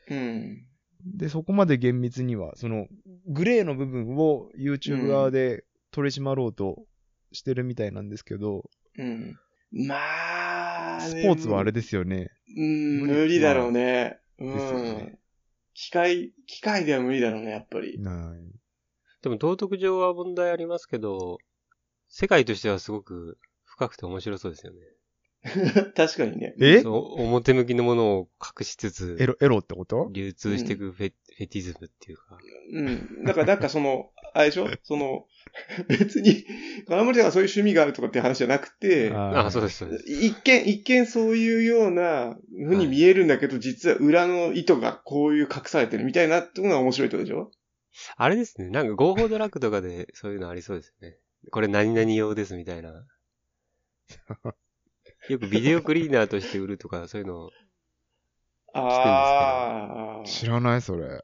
[0.10, 0.66] うん。
[1.06, 2.88] で、そこまで厳密には、その、
[3.28, 6.86] グレーの部分を YouTube 側で取り締まろうと
[7.32, 9.38] してるみたいなんですけど、うん。
[9.72, 12.30] まあ、スポーツはあれですよね。
[12.56, 14.20] うん、無理だろうね。
[14.40, 15.20] うですよんね。
[15.74, 18.00] 機械、機械では無理だろうね、やっぱり。
[18.00, 18.54] ない。
[19.22, 21.40] でも道徳上は問題ありますけど、
[22.08, 24.80] 世界としてはすごく深くて面白そうですよね。
[25.96, 26.56] 確かにね。
[26.62, 26.82] え？
[26.86, 30.10] 表向きのものを隠しつつ、エロ、エロってこと？
[30.14, 32.38] 流通していくフェ,、フェティズムっていうか。
[32.74, 33.24] うん。
[33.26, 34.70] だから、なんかその、 あれでしょ？
[34.84, 35.26] その、
[35.90, 36.46] 別に、
[36.88, 40.06] 金森さんがそういう趣味があるとかっていう話じゃなくて、ああ、そうです、そうです。
[40.08, 47.52] 一見、一見そういうような風に見えるんだけど、実は裏の意図がこういう隠されてるみたいなっていうのが面白いってことでしょ？
[48.16, 48.70] あれですね。
[48.70, 51.18] なんか合法ドラッグとかでそういうのありそうですよね。
[51.52, 53.06] これ何々用ですみたいな。
[55.30, 57.50] よくビデオクリーナーとして売るとかそういうの、
[58.74, 60.26] ああ。
[60.26, 61.24] 知らない、それ。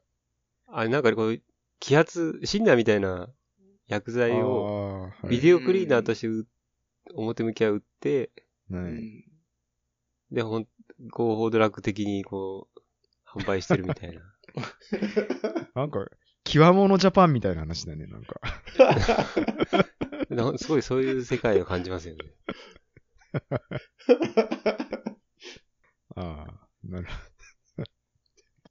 [0.68, 1.42] あれなんかこう、
[1.80, 3.28] 気圧、シンナーみたいな
[3.88, 6.46] 薬剤ををビデオクリーナーとして売
[7.14, 8.30] 表向きは売って、
[8.68, 8.92] ない。
[8.92, 9.24] うん
[10.30, 10.66] で、ほん、
[11.10, 14.22] 合法ドラッグ的にこう、販売してるみたいな。
[15.74, 16.06] なんか、
[16.44, 18.40] 極物ジャパンみたいな話だね、なんか。
[20.30, 22.24] なすごいそういう世界を感じますよね。
[26.16, 27.90] ああ、なるほど。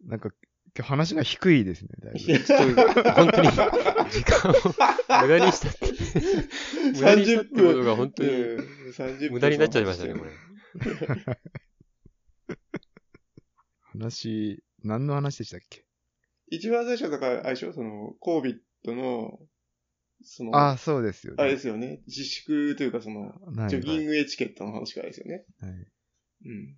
[0.09, 0.29] なんか、
[0.77, 2.33] 今日話が低いですね、だいぶ。
[3.13, 3.47] 本当に、
[4.11, 4.53] 時間を
[5.23, 5.79] 無駄にしたって。
[6.93, 10.31] 無駄にしたってことが本当に30分無駄になっちゃいましたね、これ。
[13.93, 15.85] 話、何の話でしたっけ？
[16.51, 17.73] 一番最初だから、あれでしょ？
[17.73, 19.39] その、コービットの、
[20.23, 21.43] その、ああ、そうですよね。
[21.43, 22.01] あれですよね。
[22.07, 25.45] 自粛というか、その、はいジョギングエチケットの話からですよね。
[25.59, 25.71] はい
[26.45, 26.77] うん。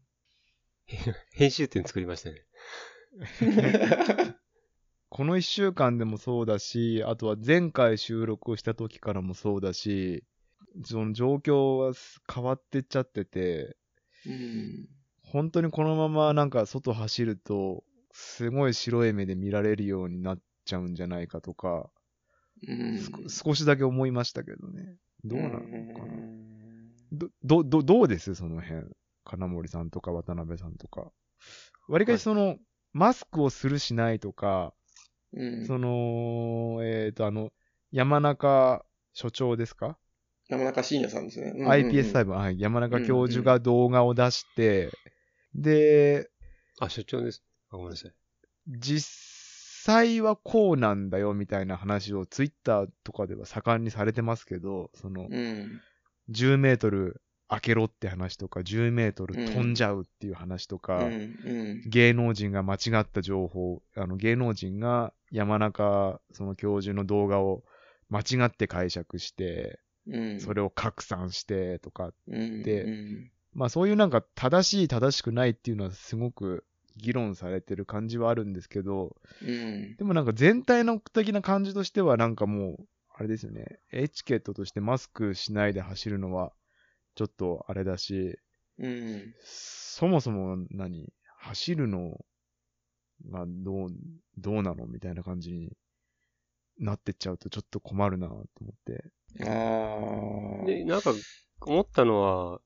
[1.33, 2.45] 編集点作りましたね。
[5.09, 10.23] この一週間でもそうだし、あとは前回収録をした時からもそうだし、
[10.85, 11.93] その状況は
[12.33, 13.75] 変わってっちゃってて、
[14.25, 14.87] うん。
[15.23, 21.89] 本当にこのままなんか外走ると、すごい白い目で見られるようになっちゃうんじゃないかとか、
[22.67, 22.97] うん。
[22.99, 24.97] す少しだけ思いましたけどね。
[25.23, 26.13] どうなのかな。
[26.13, 26.41] うん
[27.11, 28.35] ど、ど、ど、どうです？
[28.35, 28.83] その辺。
[29.23, 31.11] 金森さんとか渡辺さんとか。
[31.87, 32.57] わりかしその、
[32.93, 34.73] マスクをするしないとか、
[35.33, 35.65] うん。
[35.65, 37.51] その、えっ、と、あの、
[37.91, 39.97] 山中所長ですか、
[40.49, 41.51] 山中伸也さんですね。
[41.51, 44.89] うんうんうん ?IPS 細胞、はい、山中教授が動画を出して、
[45.53, 46.29] で、
[46.79, 47.43] あ、所長です。
[47.69, 48.13] あごめんなさい。
[48.67, 49.01] 実
[49.83, 55.81] 際はこうなんだよみたいな話をツイッターとかでは盛んにされてますけど、その、うん。
[56.29, 61.09] 10メートル開けろって話とか、10メートル飛んじゃうっていう話とか。
[61.87, 67.63] 芸能人が間違った情報、あの芸能人が山中その教授の動画を
[68.09, 70.39] 間違って解釈して、うん。
[70.39, 72.63] それを拡散してとか、うん。
[72.63, 76.63] でうんまあそういうなんか正しい正しくないっていうのはすごく
[77.01, 79.95] 議論されてる感じはあるんですけど、うん。
[79.97, 86.53] でもなんか全体の的な感じとしてはなんかもう、あれですよね、エチケットとしてマスクしないで走るのは
[87.15, 88.37] ちょっとあれだし、
[88.77, 89.33] うん。
[89.43, 92.23] そもそも何走るの
[93.29, 93.89] がどう、
[94.37, 95.75] どうなのみたいな感じに
[96.79, 99.03] なってっちゃうとちょっと困るなと思って。
[99.41, 100.65] ああ。
[100.65, 101.13] で、なんか、
[101.61, 102.61] 思ったのは、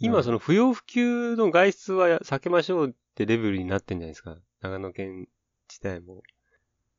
[0.00, 4.36] 今その不要不急の外出は避けましょうってレベルになってんじゃないですか。
[4.60, 5.28] 長野県
[5.68, 6.22] 自体も。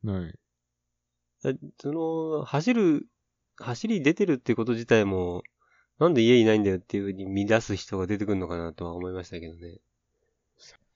[0.04, 0.34] はい。
[1.42, 3.06] だその、走る、
[3.56, 5.42] 走り出てるってこと自体も、
[5.98, 9.78] なんで家いないんだよっていうふうに見出す人が出てくるのかなとは思いましたけどね。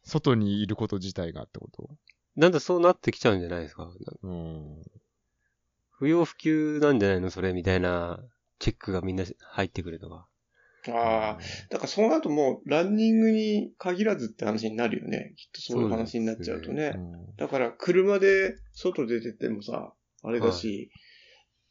[0.03, 1.89] 外にいること自体がってこと？
[2.39, 3.91] だんだんそうなってきちゃうんじゃないですか。
[4.23, 4.83] うん。
[5.91, 8.19] 不要不急なんじゃないのそれみたいな
[8.59, 10.27] チェックがみんな入ってくるのが。
[10.89, 11.39] ああ。
[11.69, 15.35] だからそうなるともう、ランニングに限らずって話になるよね。
[15.37, 16.93] きっとそういう話になっちゃうとね。
[16.95, 20.91] うんだから、車で外出ててもさ、あれだし、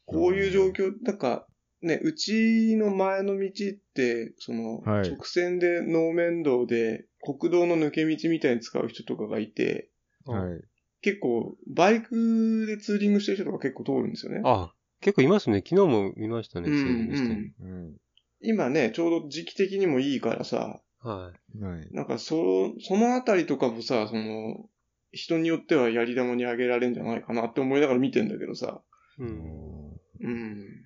[0.05, 1.45] こういう状況、なんか、
[1.81, 9.89] ね、うちの前の道って、その、はい直線で農面道で、国道の抜け道みたいに使う人とかがいて、
[10.25, 10.61] はい。
[11.01, 14.41] 結構、バイクでツーリングしてる人とか結構通るんですよね。
[14.43, 15.63] あ、結構いますね。
[15.65, 16.69] 昨日も見ましたね。
[16.69, 17.97] うんツーリングしてうんうん。
[18.41, 21.63] 今ね、ちょうど時期的にもいいからさ、はい。
[21.63, 21.87] はい。
[21.91, 24.69] なんかそ、そのあたりとかもさ、その、
[25.11, 28.81] 人によってはやり玉にあげられるんじゃないかなって思いながら見てんだけどさ。
[29.17, 29.23] う。
[29.23, 30.85] うんんうん。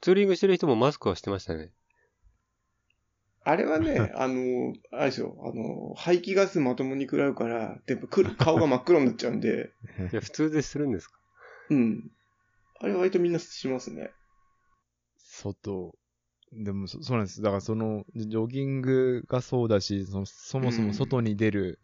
[0.00, 1.72] ツーリングしてる人もマスクはしてましたね。
[3.44, 9.72] あれはね、 あの、あれですよ、あの、排気ガスまともに食らうから、でくる顔が真っ黒になっちゃうんで、
[10.12, 11.18] いや、普通でするんですか？
[11.70, 12.10] うん。
[12.80, 14.12] あれ割とみんなしますね。
[15.18, 15.94] 外。
[16.52, 17.42] でもそ、そうなんです。
[17.42, 21.78] だからその、ジョギングがそうだし、そのそもそも外に出る、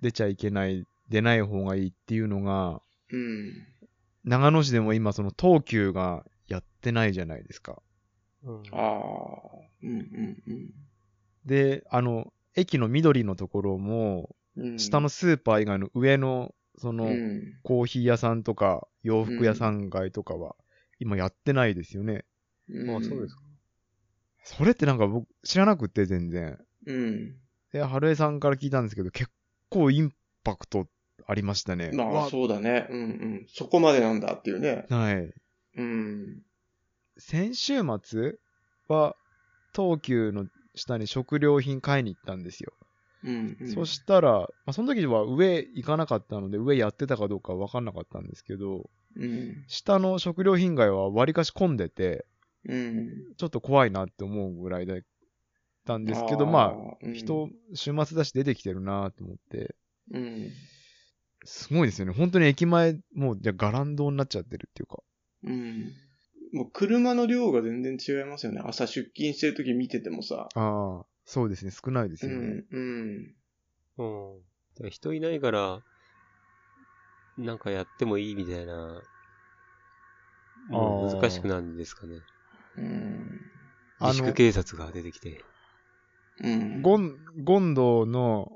[0.00, 2.80] 出ちゃいけない、出ない方がいいっていうのが、
[3.12, 3.52] うん。
[4.24, 7.82] 長野市でも今その東急がやってないじゃないですか。
[8.42, 8.90] うんああ、
[9.82, 10.74] うんうん
[11.44, 14.66] で、あの、駅の緑のところも、うん。
[14.72, 17.58] うん、下のスーパー以外の上の、その、うん。
[17.62, 20.54] コーヒー屋さんとか、洋服屋さん街とかは、
[20.98, 22.24] 今やってないですよね。
[22.72, 22.96] うん。
[22.96, 23.42] あそうですか。
[24.44, 26.58] それってなんか僕、知らなくて全然。
[26.86, 27.36] うん。
[27.72, 29.30] で、春江さんから聞いたんですけど、結
[29.68, 30.12] 構イン
[30.44, 30.86] パクト
[31.26, 31.90] ありましたね。
[31.92, 32.86] まあ、わそうだね。
[32.90, 33.46] うんうん。
[33.48, 34.86] そこまでなんだっていうね。
[34.88, 35.32] はい。
[35.76, 36.42] うん。
[37.18, 38.34] 先週末
[38.88, 39.14] は、
[39.74, 42.72] 東急の下に食料品買いに行ったんですよ。
[43.22, 43.68] うん、うん。
[43.68, 49.64] そしたら、まあ、その時は上行かなかったので、上やってたかどうかわかんなかったんですけど、うん。
[49.68, 52.26] 下の食料品街は割かし混んでて、
[52.68, 53.34] うん。
[53.36, 54.98] ちょっと怖いなって思うぐらいだっ
[55.86, 59.74] たんですけど、まあ、うん、人、週末だし出てきてるなと思って、
[60.12, 60.50] うん。
[61.44, 62.12] すごいですよね。
[62.12, 65.02] 本当に駅前、もう、じゃあ、ガランドになっちゃってるっていうか。
[65.44, 65.92] うん。
[66.52, 68.60] もう車の量が全然違いますよね。
[68.64, 70.48] 朝出勤してる時見ててもさ。
[70.54, 71.70] ああ、そうですね。
[71.70, 72.64] 少ないですよね。
[72.70, 73.34] うん。
[73.98, 74.34] うん。
[74.34, 74.38] うん。
[74.74, 75.80] だから人いないから、
[77.38, 79.02] なんかやってもいいみたいな、
[80.70, 82.20] 難しくなるんですかね。
[82.80, 83.40] うん。
[84.00, 85.44] 自粛警察が出てきて。
[86.42, 86.82] うん。
[86.82, 88.50] ゴン、ゴンドの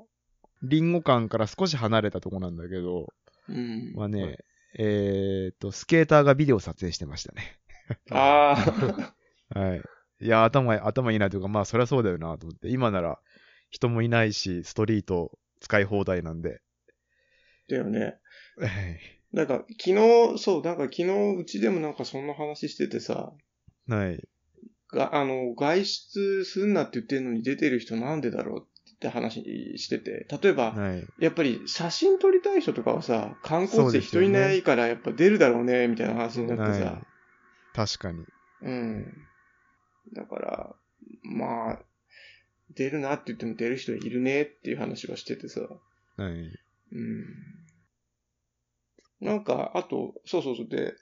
[0.63, 3.13] リンゴ館から少し離れたとこなんだけど、
[3.47, 3.93] うん。
[3.95, 4.37] はね、はい
[4.77, 7.59] えーっと、スケーターがビデオ撮影してましたね。
[8.11, 9.15] ああ。
[9.57, 9.81] はい。
[10.21, 13.19] いや、頭、頭いいなというか、まあ、そりゃそうだよなと思って、今なら
[13.69, 16.61] 人もいないし、ストリート使い放題なんで。
[17.69, 18.17] だよね。
[18.57, 18.99] はい
[19.33, 21.03] なんか、昨日、そう、なんか昨日、
[21.37, 23.33] うちでもなんかそんな話しててさ、
[23.87, 24.27] はい。
[24.91, 29.43] が、あの、外出すんなって言ってるのに出てる人なんでだろうって話
[29.77, 31.07] してて、例えば、はい。
[31.17, 37.07] やっぱり写真撮りたい人とかはさ、観光地で人いないからやっぱ出るだろうね、みたいな話になってはさい。
[37.73, 38.25] 確かに。
[38.61, 39.27] うん。
[40.13, 40.75] だから、
[41.23, 41.79] まあ、
[42.73, 45.61] 出るなって言っても出る人いるねっていう話はしててさ。
[45.61, 46.31] はい。
[46.91, 47.25] うん。
[49.21, 50.67] なんか、あと、そうそうそう。
[50.67, 50.93] で、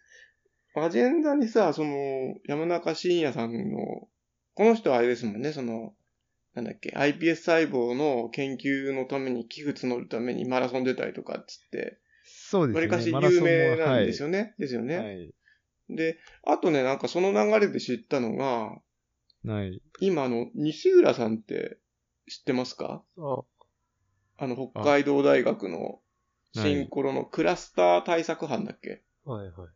[0.75, 4.09] アジェンダにさ、その、山中伸也さんの、
[4.55, 5.95] この人はあれですもんね、その、
[6.53, 12.81] なんだっけ、iPS 細胞の研究のために寄付募るためにマラソン出たりとかっつって、そうですね。
[12.81, 14.39] わりかし有も名なんですよね。
[14.39, 14.97] はいですよね。
[14.97, 15.33] はい。
[15.89, 18.79] で、あとね、なんかその流れで知ったのが、
[19.45, 19.81] はい。
[19.99, 21.79] 今あの、西浦さんって
[22.29, 23.03] 知ってますか？
[23.17, 23.43] あ、
[24.38, 25.99] あの、北海道大学のはい
[26.53, 29.01] シンコロのクラスター対策班だっけ？
[29.25, 29.69] はいはい。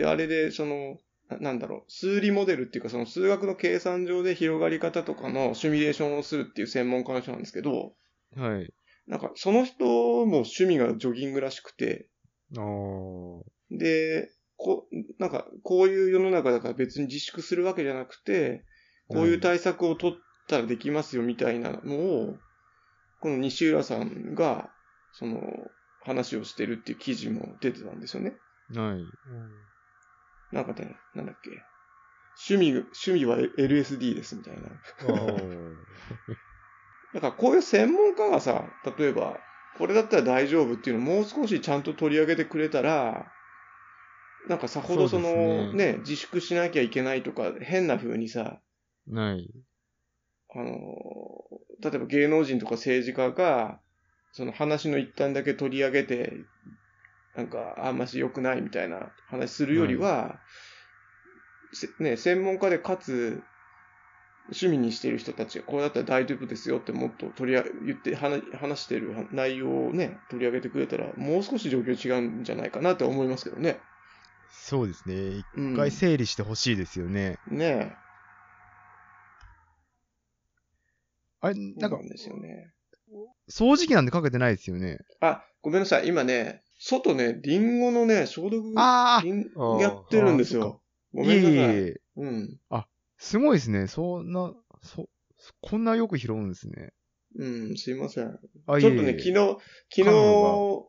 [0.00, 0.96] で、あれで、その、
[1.28, 7.92] ななんだろう、数理モデルっていうか、その数学の計算上で広がり方とかのシミュレーションをするっていう専門家の人なんですけど、
[8.34, 8.72] はい。
[9.06, 12.08] なんか、その人も趣味がジョギングらしくて、
[12.56, 18.64] あーで、こなんか、こういう世の中だから別に自粛するわけじゃなくて、
[19.08, 20.18] こういう対策を取っ
[20.48, 22.40] たらできますよみたいなのを、
[23.18, 24.70] この西浦さんが、
[25.12, 25.40] その、
[26.00, 28.38] 話をしてるっていう記事も出てたんですよね。
[28.72, 29.69] はい。
[30.52, 31.62] なんかね、なんだっけ。
[32.48, 34.68] 趣味、趣味は LSD ですみたいな。
[34.68, 34.70] あ
[37.12, 38.64] だからこういう専門家がさ、
[38.98, 39.38] 例えば、
[39.78, 43.32] これだったら大丈夫っていうのをもう少しちゃんと取り上げてくれたら、
[44.48, 45.30] なんかさほどその
[45.72, 48.60] ねね自粛しなきゃいけないとか、変な風にさ、
[49.10, 49.50] はい。
[50.54, 50.74] あの、
[51.80, 53.80] 例えば芸能人とか政治家が、
[54.32, 56.46] その話の一端だけ取り上げて、
[57.36, 60.40] なんか、あんまし良くないみたいな話するよりは、
[61.72, 63.42] せね、専門家でかつ、
[64.46, 73.78] 趣味にしている人たちが、これだったら大丈夫ですよってもっと取り上げ、言って話、話してる内容をね、取り上げてくれたら、もう少し状況違うんじゃないかなって思いますけどね。
[74.50, 75.36] そうですね。
[75.38, 75.76] 一うん。
[75.76, 77.38] 回整理してほしいですよね。
[77.48, 77.96] ね
[81.40, 81.80] あれ、え。
[81.80, 82.72] なんかですよね。
[83.50, 84.98] 掃除機なんてかけてないですよね。
[85.20, 86.08] あ、ごめんなさい。
[86.08, 90.80] 今ね、外ね、リンゴのね、消毒やってるんですよ。
[91.12, 91.76] ごいめんなさい。
[91.76, 92.00] えいえ。
[92.16, 92.60] うん。
[93.18, 93.86] すごいですね。
[93.86, 95.06] そんな、そ、
[95.60, 96.94] こんなよく拾うんですね。
[97.36, 98.38] うん、すいません。
[98.66, 99.34] あ、ちょっとね、昨日、
[99.90, 100.80] 昨日、感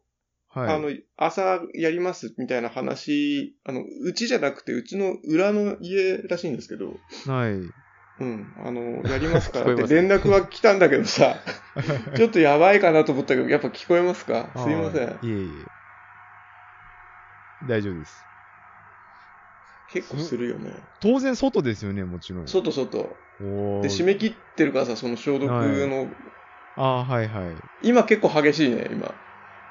[0.54, 0.76] はい。
[0.76, 6.94] あの、朝やりますみたいな話、あの、うちじゃなくて、うちの裏の家らしいんですけど、
[7.26, 7.52] はい。
[7.52, 11.38] うん、あの、やりますからって 連絡は来たんだけどさ、
[12.16, 14.52] ちょっとやばいかなと思ったけど、やっぱ聞こえますか？
[14.56, 15.81] すいませんいえいえ。
[17.64, 18.28] 大丈夫です。
[19.88, 20.88] 結構するよね。
[21.00, 22.48] 当然外ですよね、もちろん。
[22.48, 23.18] 外外。
[23.82, 26.12] で、締め切ってるからさ、その消毒の、はい
[26.78, 27.62] ああ、はいはい。
[27.84, 29.14] 今結構激しいね、今。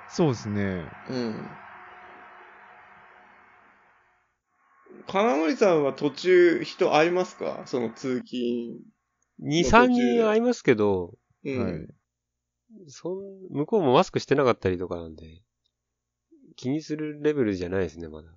[0.06, 0.90] そうですね。
[1.08, 1.46] うん。
[5.06, 7.62] 金森さんは途中人会いますか？
[7.66, 8.78] その通勤。
[9.38, 11.14] 2、3人会いますけど、
[11.44, 11.58] うん。
[11.58, 11.88] はい。
[12.88, 13.16] そん、
[13.50, 15.42] 向こうもマスクしてなかったりとかなんで、
[16.60, 18.28] 気にするレベルじゃないですね、まだ。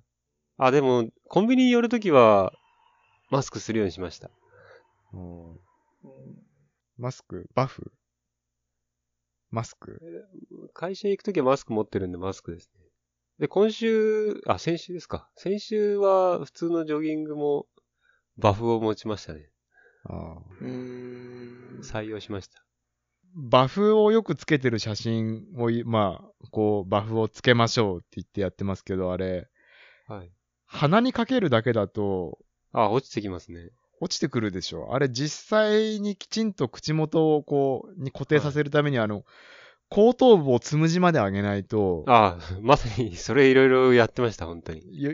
[0.57, 2.53] あ、でも、コンビニ寄るときは、
[3.29, 4.31] マスクするようにしました。
[5.13, 5.57] おー
[6.97, 7.49] マスク？
[7.53, 7.91] バフ？
[9.51, 9.99] マスク？
[10.73, 12.85] 会社行くときはマスク持ってるんでマスクですね。
[13.39, 15.27] で、今週、あ、先週ですか。
[15.35, 17.65] 先週は普通のジョギングも
[18.37, 19.49] バフを持ちましたね。
[20.05, 20.41] ああ。
[20.61, 21.79] うーん。
[21.81, 22.63] 採用しました。
[23.35, 29.47] バフをよくつけてる写真をい、まあ、こう、バフをつけましょうって言ってやってますけど、あれ、
[30.07, 30.31] はい。
[30.65, 32.37] 鼻にかけるだけだと、
[32.71, 33.69] あ、落ちてきますね。
[33.99, 34.93] 落ちてくるでしょ。
[34.93, 39.23] あれ実際にきちんと口元をこう、に固定させるために、あの、
[39.89, 45.01] 後頭部をつむじまで上げないと、あ、まさにそれいろいろやってました、本当に。
[45.01, 45.13] よ、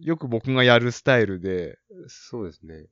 [0.00, 2.86] よく僕がやるスタイルで、そうですね。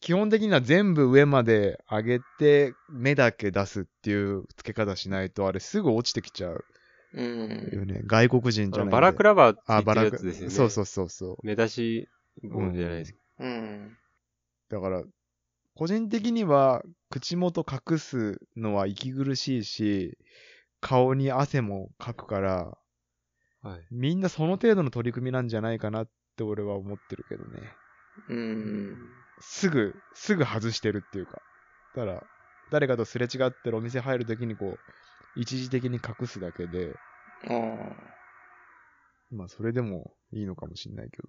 [0.00, 6.64] 基本的には全部上まで上げて、目だけ出すっていう付け方しないと、あれすぐ落ちてきちゃう
[7.14, 7.68] うん。
[7.72, 8.02] よね。
[8.06, 10.54] 外国人じゃないバラクラバーって言あ、ってるバラクやつですよね。
[10.54, 11.46] そうそうそうそう。
[11.46, 12.08] 目出し
[12.42, 13.18] 帽じゃないですか。
[13.40, 13.96] うん。
[14.68, 15.04] だから、
[15.74, 20.18] 個人的には、口元隠すのは息苦しいし、
[20.80, 22.78] 顔に汗もかくから、
[23.62, 23.86] はい。
[23.90, 27.72] みんなその程度の取り組みなんじゃないかなって俺は思ってるけどね。
[28.28, 28.96] うん。
[29.46, 31.40] すぐ、すぐ外してるっていうか。
[31.94, 32.22] だから、
[32.70, 36.94] 誰かとすれ違ってるお店入るときにこう、一時的に隠すだけで、
[37.48, 38.14] ああ。
[39.30, 41.28] まあそれでもいいのかもしんないけど。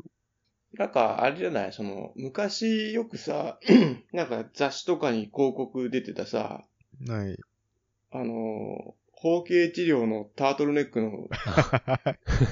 [0.73, 1.73] なんか、あれじゃない？
[1.73, 3.59] その、昔よくさ、
[4.11, 6.65] なんか雑誌とかに広告出てたさ、
[7.07, 7.37] はい。
[8.11, 11.27] あの、包茎治療のタートルネックの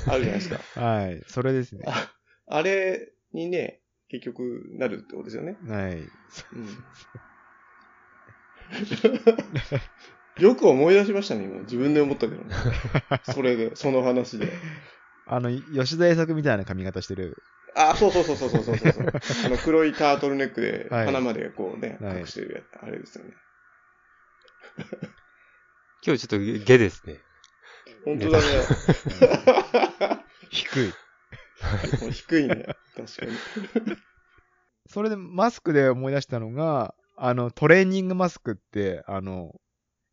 [0.10, 0.82] あるじゃないですか。
[0.82, 1.22] はい。
[1.28, 1.84] それですね。
[1.86, 2.12] あ
[2.48, 3.82] あれにね、
[4.14, 5.58] 結局なるってことですよね。
[5.68, 5.94] はい。
[5.94, 6.08] うん、
[10.38, 11.62] よく思い出しましたね、今。
[11.62, 12.56] 自分で思ったけどね。
[13.24, 14.54] それで、その話で。
[15.26, 17.42] あの、吉田栄作みたいな髪型してる。
[17.76, 19.08] あ、そうそうそうそうそうそうそう。
[19.48, 23.34] あの黒いタートルネックで、はい鼻までこうね、はい隠してるやつ、あれですよね。
[26.06, 27.20] 今日ちょっとゲですね。
[28.06, 28.44] 本当だね。
[30.52, 30.94] 低い。
[32.12, 32.48] 低い。
[32.48, 32.66] ね。
[32.96, 33.98] 確かに。
[34.90, 36.14] それでマスクで思い。
[36.14, 39.56] 出したのが、あの、トレーニングマスクって、あの、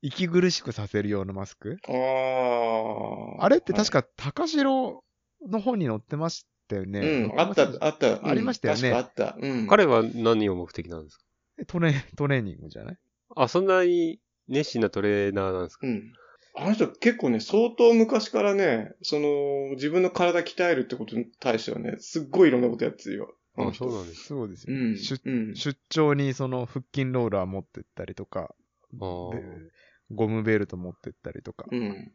[0.02, 3.44] 息苦しくさせるようなマスクああ。
[3.44, 5.02] あれって確か高城
[5.46, 7.00] の本に載ってましたよね。
[7.00, 8.26] うん、あった、あった。
[8.26, 9.36] ありましたよね確かあった。
[9.38, 9.66] うん。
[9.66, 11.24] 彼は何を目的なんですか
[11.66, 12.96] トレトレーニングじゃない。
[13.36, 16.12] あ、そんなに熱心なトレーナーなんですかうん。
[16.56, 23.34] あの人結構ね、相当昔からね、その、自分の体鍛えるってことに対してはね、すっごいいろんなことやってるよ。
[23.56, 24.24] あのあ、人そうなんです。
[24.24, 24.76] そうですよ。
[24.76, 24.96] うん。
[24.96, 25.54] 出うん。
[25.54, 28.54] 出張にその腹筋ローラー持ってったりとか、
[28.94, 31.66] あゴムベルト持ってったりとか。
[31.70, 32.12] うん。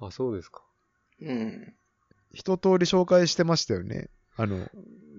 [0.00, 0.62] あ、そうですか。
[1.20, 1.74] うん。
[2.32, 4.10] 一通り紹介してましたよね。
[4.36, 4.68] あの、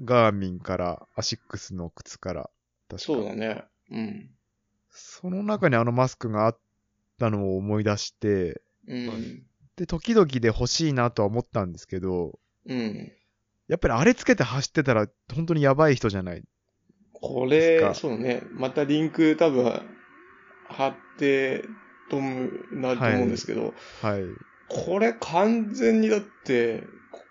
[0.04, 2.50] ガーミンから、アシックスの靴から。
[2.90, 3.64] 確かそうだね。
[3.90, 4.30] うん。
[4.90, 6.60] その中にあのマスクがあっ
[7.20, 9.44] たのを思い出して、うん。
[9.76, 13.12] で、時々で欲しいなとは思ったんですけど、うん。
[13.68, 16.44] やっぱりあれつけて走ってたら本当にやばい人じゃない。
[17.14, 18.44] これ、そうね。
[18.52, 19.82] またリンク多分、
[20.68, 21.64] 貼って、
[22.10, 24.24] とむ、なると思うんですけど、はい。
[24.68, 26.84] これ完全にだって、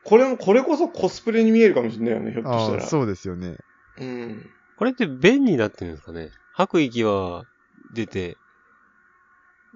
[0.03, 2.83] ここれも、これこそコスプレに見えるかもしれないよね、ひょっとしたら。
[2.83, 3.57] そうですよね。
[3.99, 4.51] うん。
[4.77, 6.31] これって便になってるんですかね？
[6.53, 7.45] 吐く息は
[7.95, 8.37] 出て、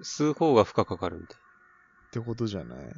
[0.03, 2.77] 吸う方が負荷かかるみたいってことじゃない？
[2.79, 2.93] な。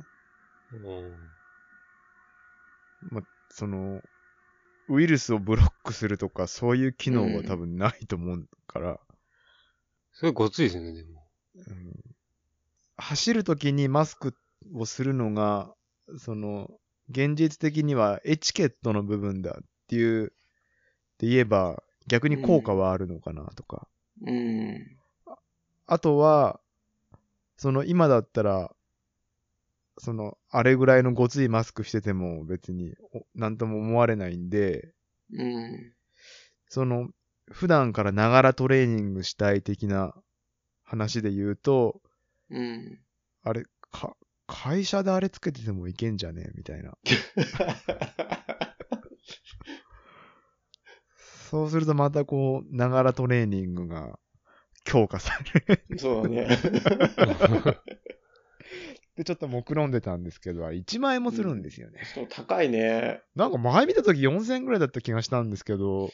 [3.12, 3.26] うん。
[3.50, 4.02] その、
[4.88, 9.00] ウイルスをブロックするとか、そういう機能は多分ないと思うから、
[10.14, 11.28] それごついですよね、でも。
[11.56, 11.94] うん
[12.98, 14.36] 走るときにマスク
[14.76, 15.74] をするのが、
[16.18, 16.70] その、
[17.10, 20.28] 現実的にはエチケットの部分だっていう、っ
[21.18, 23.88] て言えば、逆に効果はあるのかなとか。
[24.26, 24.98] うん。
[25.88, 26.62] あとは、
[27.62, 28.74] その今だったら、
[30.00, 34.96] その、あれぐらいのごついマスクしてても別に、おなんとも思われないんで、
[35.32, 35.94] うん。
[36.70, 37.10] その、
[37.52, 40.16] 普段からながらトレーニングしたい的な
[40.82, 42.02] 話で言うと、
[42.50, 43.00] うん。
[43.44, 46.46] あれ、か、会社であれつけててもいけんじゃね？
[46.48, 46.98] えみたいな。
[51.52, 54.18] そうするとまたこう、ながらトレーニングが
[54.92, 55.98] 強化される。
[55.98, 56.48] そうだね。
[59.16, 62.02] で、ちょっと目論んでたんですけど、あれ1万円もするんですよね。
[62.14, 63.22] そう高いね。
[63.36, 66.12] なんか前見た時4000円ぐらいだった気がしたんですけど、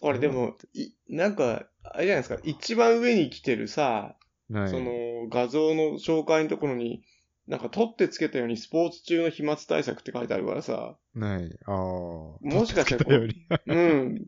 [0.00, 4.16] これでも、いなんか、あれじゃないですか、一番上に来てるさ、
[4.50, 4.68] はい。
[4.70, 7.02] その画像の紹介のところに、
[7.46, 11.58] なんか取ってつけたようにスポーツ中の飛沫対策って書いてあるからさ、ない。
[11.66, 11.74] ああ。
[11.74, 14.26] もしかしたらよりうん。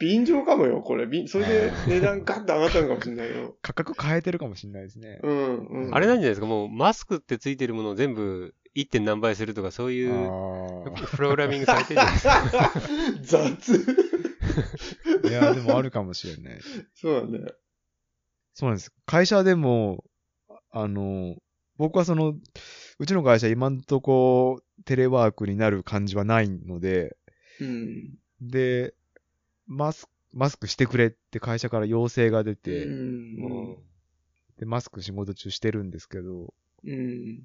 [0.00, 1.06] 便乗かもよ、これ。
[1.06, 3.56] びそれで 値段ガッと上がったのかもしれないよ。
[3.62, 5.20] 価格変えてるかもしれないですね。
[5.22, 5.94] うん、うん。
[5.94, 6.46] あれなんじゃないですか？
[6.46, 8.88] もう、マスクってついてるものを全部 1.
[8.88, 12.72] 点何倍するとか、そういう、あプログラミングされてるじゃないですか。
[13.22, 13.74] 雑。
[15.24, 15.28] あ。
[15.28, 16.60] いや、でもあるかもしれない。
[16.94, 17.52] そうだね。
[18.54, 18.92] そうなんです。
[19.06, 20.04] 会社でも、
[20.70, 21.36] あの、
[21.76, 22.34] 僕はその、
[22.98, 27.16] うちの会社今んとこテレワークになる感じはないので、
[27.60, 28.14] うん。
[28.40, 28.94] で、
[29.72, 33.76] マスク、マスクしてくれって会社から要請が出て、うん。
[34.58, 36.52] で、マスク仕事中してるんですけど、
[36.84, 37.42] うん。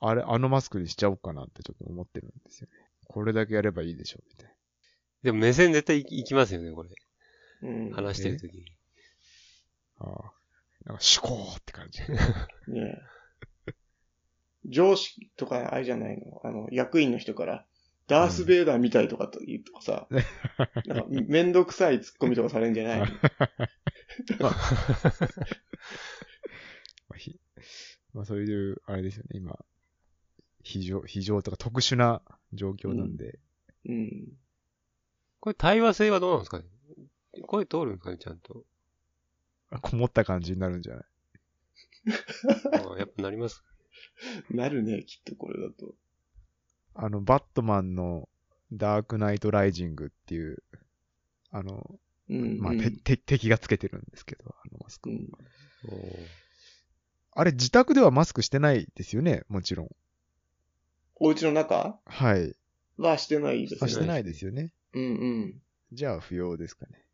[0.00, 2.72] あれ、あのマスクにしちゃおうかなってちょっと思ってるんですよね。
[3.06, 4.54] これだけやればいいでしょ、みたい
[5.22, 6.88] でも目線絶対いいきますよね、これ。
[7.62, 7.90] うん。
[7.90, 8.64] 話してるときに。
[10.00, 10.06] な。
[10.06, 10.32] ああ。
[10.84, 12.00] なんか、思考って感じ。
[12.00, 12.08] ね
[13.68, 13.74] え
[14.64, 16.40] 上司とか、あれじゃないの？
[16.44, 17.66] あの、役員の人から、
[18.08, 20.06] ダース・ベイダーみたいとかと言うとかさ、
[20.86, 23.06] なんかめんどくさいツッコミとかされるんじゃないの？
[24.40, 24.48] ま
[27.10, 27.40] あひ
[28.12, 29.58] まあ、 そういう、あれですよね、今。
[30.62, 32.22] 非常、非常とか特殊な
[32.52, 33.38] 状況なんで。
[33.86, 34.28] うん。
[35.40, 36.64] これ対話性はどうなんですかね？
[37.46, 38.64] 声通るんですかね、ちゃんと。
[39.80, 41.04] こもった感じになるんじゃない？
[42.94, 43.64] あやっぱなります。
[44.50, 45.94] なるね、きっとこれだと。
[46.94, 48.28] あの、バットマンの
[48.72, 50.62] ダークナイトライジングっていう、
[51.50, 52.58] あの、うん。
[52.58, 55.10] まあ、うんてて敵がつけてるんですけど、あのマスク。
[55.10, 55.28] うん
[57.34, 59.88] あれ、自宅ではマスクしてないですよね、もちろん。
[61.16, 61.98] お家の中？
[62.04, 62.54] はい。
[62.98, 63.80] はしてないですね。
[63.82, 64.74] あしてないですよね。
[64.92, 65.06] うんう
[65.46, 65.54] ん。
[65.92, 67.06] じゃあ、不要ですかね。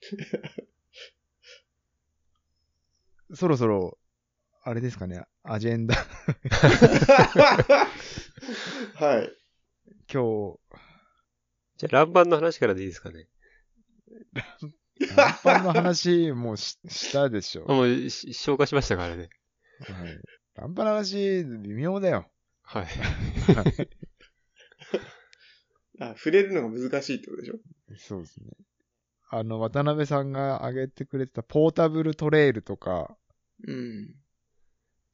[3.34, 3.98] そろそろ、
[4.64, 5.94] あれですかね、アジェンダ、
[8.94, 9.36] はい。
[10.12, 10.58] 今日、
[11.78, 13.28] じゃあ、乱板の話からでいいですかね。
[15.16, 17.64] ランパンの話 もししたでしょ。
[17.68, 19.30] あもうし消化しましたからね。
[19.80, 20.20] はい。
[20.54, 22.30] ランパンの話、微妙だよ。
[22.62, 22.86] はい。
[26.00, 27.58] あ、触れるのが難しいってことでしょ？
[27.96, 28.50] そうですね。
[29.30, 33.16] あの、渡辺さんが挙げてくれてたポータブルトレイルとか、
[33.66, 34.14] うん。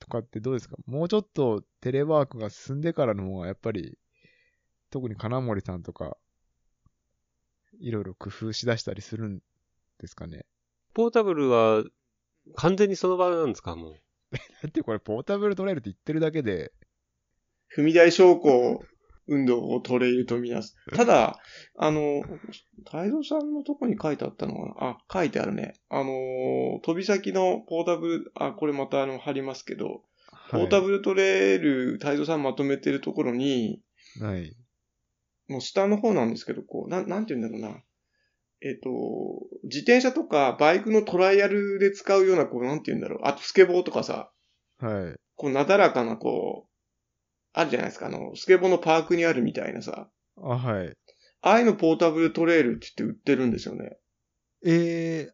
[0.04, 0.76] とかってどうですか？
[0.86, 3.98] もうちょっとテレワークが進んでからの方がやっぱり、
[4.90, 6.16] 特に金森さんとか、
[7.80, 9.40] いろいろ工夫しだしたりするん
[9.98, 10.44] ですかね？
[10.92, 11.82] ポータブルは
[12.54, 13.74] 完全にその場なんですか？
[13.74, 13.94] もう。
[14.62, 16.72] だってこれポータブルトレイルって言ってるだけで、
[17.76, 18.84] 踏み台昇降
[19.26, 20.76] 運動をトレイルとみなす。
[20.94, 21.40] ただ、
[21.78, 22.22] あの、
[22.84, 24.90] 太蔵さんのとこに書いてあったのかな？
[24.90, 25.74] あ、書いてあるね。
[25.88, 30.02] あのー、飛び先のポータブル、あ、これまたあの、貼りますけど、
[30.50, 33.80] ポータブルトレイル、太蔵さんまとめてるところに、
[34.20, 34.54] はい。
[35.48, 37.82] もう下の方なんですけど、こう、なん、なんて言うんだろうな。
[38.60, 38.90] えっ、と、
[39.64, 43.20] 自転車とかバイクのトライアルで使うような、こう、なんて言うんだろう。
[43.24, 44.30] あと、スケボーとかさ、
[44.78, 45.14] はい。
[45.34, 46.73] こう、なだらかな、こう、
[47.54, 48.06] あるじゃないですか。
[48.06, 50.08] あの、スケボーのパークにあるみたいなさ。
[50.36, 50.92] あ、はい。
[51.40, 53.96] ああいうのポータブルトレイルって言って売ってるんですよね。
[54.66, 55.32] えー、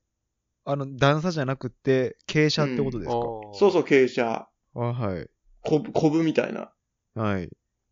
[0.64, 3.12] あの、段差じゃなくって、傾斜ってことですか、
[3.58, 4.46] そうそう、傾斜。
[4.74, 5.26] あはい。
[5.62, 6.72] こぶ、こぶみたいな。
[7.14, 7.48] はい。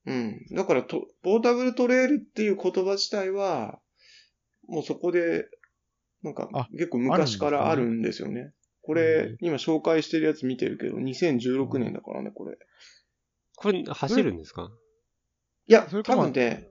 [0.07, 0.47] うん。
[0.53, 3.81] だからと、ポータブルトレイルっていう言葉自体は、
[4.67, 5.47] もうそこで、
[6.23, 8.53] なんかあ、結構昔からあるんですよね。
[8.83, 12.59] これ、今紹介してるやつ見てるけど、2016年だからね、これ。
[13.61, 14.71] これ走るんですか？
[15.67, 16.71] いやそれ、か多分ね、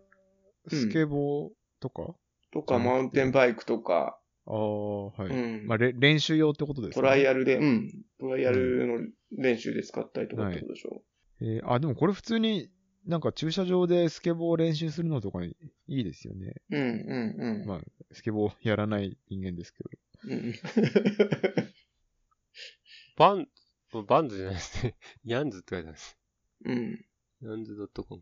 [0.65, 2.15] うんスケボーとか、
[2.51, 5.27] とか、マウンテンバイクとか、ああ、はい。
[5.27, 5.67] うん。
[5.67, 7.09] まあ、れ練習用ってことですトね。
[7.09, 7.91] ライアルで、うん。
[8.19, 8.99] トライアルの
[9.37, 11.03] 練習で使ったりとかってことでしょ。
[11.41, 12.69] えーあ、でもこれ普通に、
[13.05, 15.55] なんか駐車場でスケボー練習するのとかに
[15.87, 16.55] いいですよね。
[16.71, 17.67] うん、うん、うん。
[17.67, 17.81] まあ、
[18.11, 19.89] スケボーやらない人間ですけど。
[20.29, 20.53] うん
[23.17, 23.47] バン、
[24.05, 24.95] バンズじゃないですね。
[25.23, 26.17] ヤンズって書いてあるんです。
[26.65, 27.05] うん。
[27.41, 28.21] ヤンズ .com。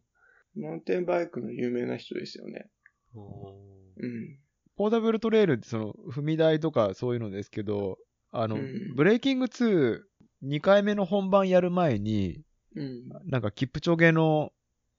[0.56, 2.70] マウンテンバイクの有名な人ですよね。
[3.14, 3.54] お
[3.98, 4.40] うん。
[4.78, 7.98] ポータブルトレイルってその、踏み台とかそういうのですけど、
[8.32, 10.02] あの、うんブレイキング2、
[10.44, 12.42] 2回目の本番やる前に、
[12.76, 13.10] うん。
[13.26, 14.52] なんかキップチョゲの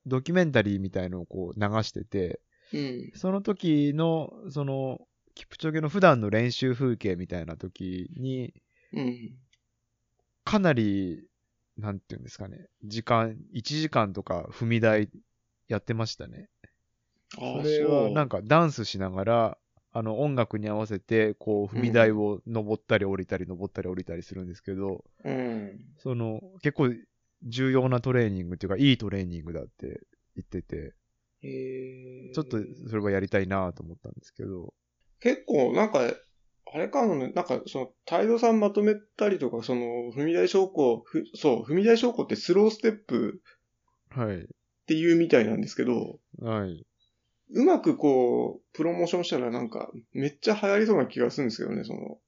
[0.06, 2.40] ドキュメンタリーみたいのをこう流してて、
[2.72, 3.10] うん。
[3.14, 4.98] その時の、その、
[5.34, 8.54] キップチョゲの普段の練習風景みたいな時に、
[8.92, 9.36] うん。
[10.44, 11.28] かなり、
[11.76, 15.10] なんていうんですかね、時間、1時間とか踏み台
[15.68, 16.48] やってましたね。
[17.38, 19.58] ああ、それはなんか、かダンスしながら、
[19.92, 25.80] あの音楽に合わせて、こう踏み台を登ったり降りたり登ったり降りたりするんですけど、うん。
[25.98, 26.92] その結構
[27.42, 30.00] 重要なトレーニングっていうか、いいトレーニングだって
[30.34, 30.94] 言ってて。
[32.34, 32.58] ちょっと
[32.88, 34.74] それはやりたいなと思ったんですけど、
[35.20, 36.00] 結構、なんか、
[36.72, 43.40] あれかな、なんか、その、態度さんまとめたりとか、その、踏み台昇降、ふそう、踏み台昇降ってスローステップ
[44.10, 44.36] はい。
[44.42, 44.46] っ
[44.86, 46.84] ていうみたいなんですけど、はい。
[47.50, 52.18] うまくこう、プロモーションしたらなんか、めっちゃ流行りそうな気がするんですけどね、その、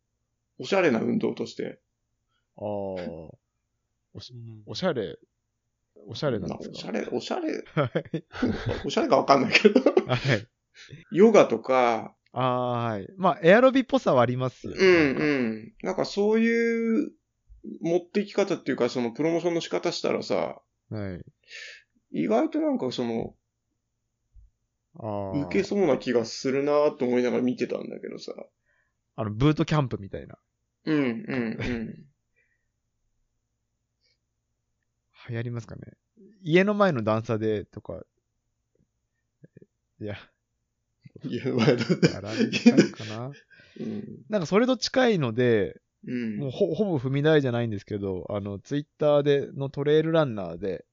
[0.61, 1.80] おしゃれな運動として。
[2.57, 4.32] ああ、おし
[4.66, 5.18] おしゃれ、
[6.07, 6.76] おしゃれなんですか？
[6.76, 8.24] おしゃれ、おしゃれ、はい。
[8.86, 10.47] おしゃれかわかんないけど、はい。
[11.11, 13.12] ヨガとか、はい。
[13.16, 15.24] まあ、エアロビっぽさはありますよ、うんう
[15.64, 15.72] ん。
[15.83, 17.12] なんかそういう
[17.81, 20.61] 持ってき方っていうか、そのプロモーションの仕方したらさ、
[20.91, 21.24] はい。
[22.11, 23.35] 意外となんかその、
[25.01, 25.41] ああ。
[25.47, 28.33] 受けそうな気がするなと思いながら見てたんだけどさ。
[29.16, 30.39] あの、ブートキャンプみたいな。
[30.85, 32.07] うんうんうん。
[35.29, 35.83] 流行りますかね。
[36.43, 38.05] 家の前の段差でとか、
[40.01, 40.16] いや、
[41.25, 41.77] いや、まあ、や
[42.21, 42.51] らない
[42.91, 43.33] かな。
[43.81, 44.05] うん。
[44.29, 46.37] なんかそれと近いので、うん。
[46.39, 50.85] もうほほぼ踏み台じゃないんですけど、あの、ツイッターでのトレイルランナーで、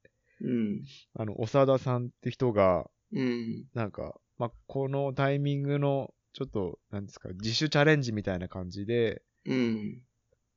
[0.42, 0.82] うん。
[1.16, 3.66] あの、長田さんって人が、うん。
[3.74, 10.02] なんか、まあ、このタイミングの、ちょっと、なんですか、自主チャレンジみたいな感じで、うん。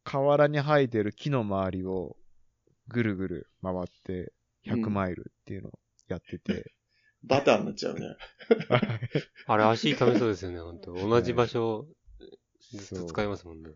[0.02, 2.16] 河原に生えてる木の周りを
[2.88, 4.32] ぐるぐる回って
[4.64, 6.72] 100マイルっていうのをやってて、
[7.24, 8.16] バターになっちゃうね。
[9.46, 11.86] あれ足痛めそうですよね、本当同じ場所、
[12.70, 13.70] ずっと使いますもんね。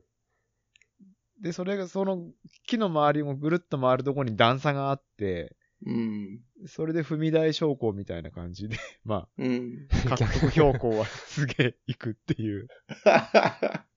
[1.41, 2.31] で、それがその
[2.67, 6.41] 木の周りもぐるっと回るとこに段差があって、うん。
[6.67, 9.89] それで踏み台昇降みたいな感じで、 まうん。
[10.07, 12.69] あ、獲得標高はすげえ行くっていう。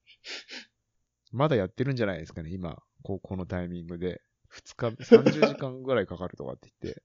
[1.31, 4.21] まだやってるんじゃないですかね、今、こうこのタイミングで。
[4.51, 7.03] 2日、30時間ぐらいかかるとかって言って。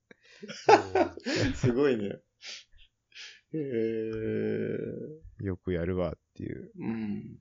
[1.57, 2.21] すごいね。
[3.53, 5.45] へえ。
[5.45, 6.71] よくやるわっていう。
[6.79, 7.39] うん。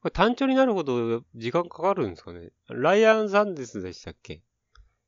[0.00, 2.50] これ単調になるほど時間かかるんですかね？
[2.68, 4.42] ライアン・サンデスでしたっけ、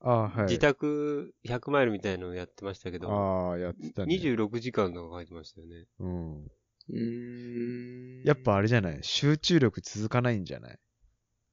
[0.00, 0.46] ああ、はい。
[0.46, 4.16] 自宅100マイルみたいのをやってましたけど、ああ、やってたね。
[4.16, 5.86] 26時間とか書いてましたよね。
[6.00, 6.44] うん。
[6.44, 8.24] うーん。
[8.24, 8.98] やっぱあれじゃない？
[9.02, 10.78] 集中力続かないんじゃない？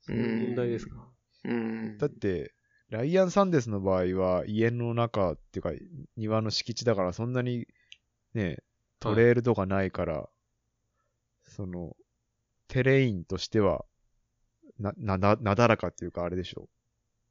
[0.02, 1.12] そういう問題ですか？
[1.44, 1.98] うん。
[2.00, 2.55] だって、
[2.90, 5.72] ライアン・サンデスの場合は家の中っていうか
[6.18, 7.68] 庭の敷地だからそんなに
[8.36, 8.58] ね、
[9.00, 10.30] トレイルとかないから、
[11.48, 11.96] その、
[12.68, 13.86] テレインとしては、
[14.78, 16.68] な、なだ、なだらかっていうかあれでしょ。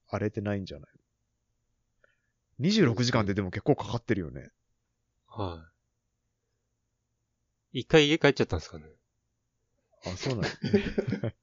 [0.08, 0.90] 荒れてないんじゃない
[2.60, 4.50] ?26 時間ってでも結構かかってるよね。
[5.26, 5.62] は
[7.72, 7.80] い。
[7.80, 8.86] 一回家帰っちゃったんですかね。
[10.06, 10.48] あ、そうなんだ。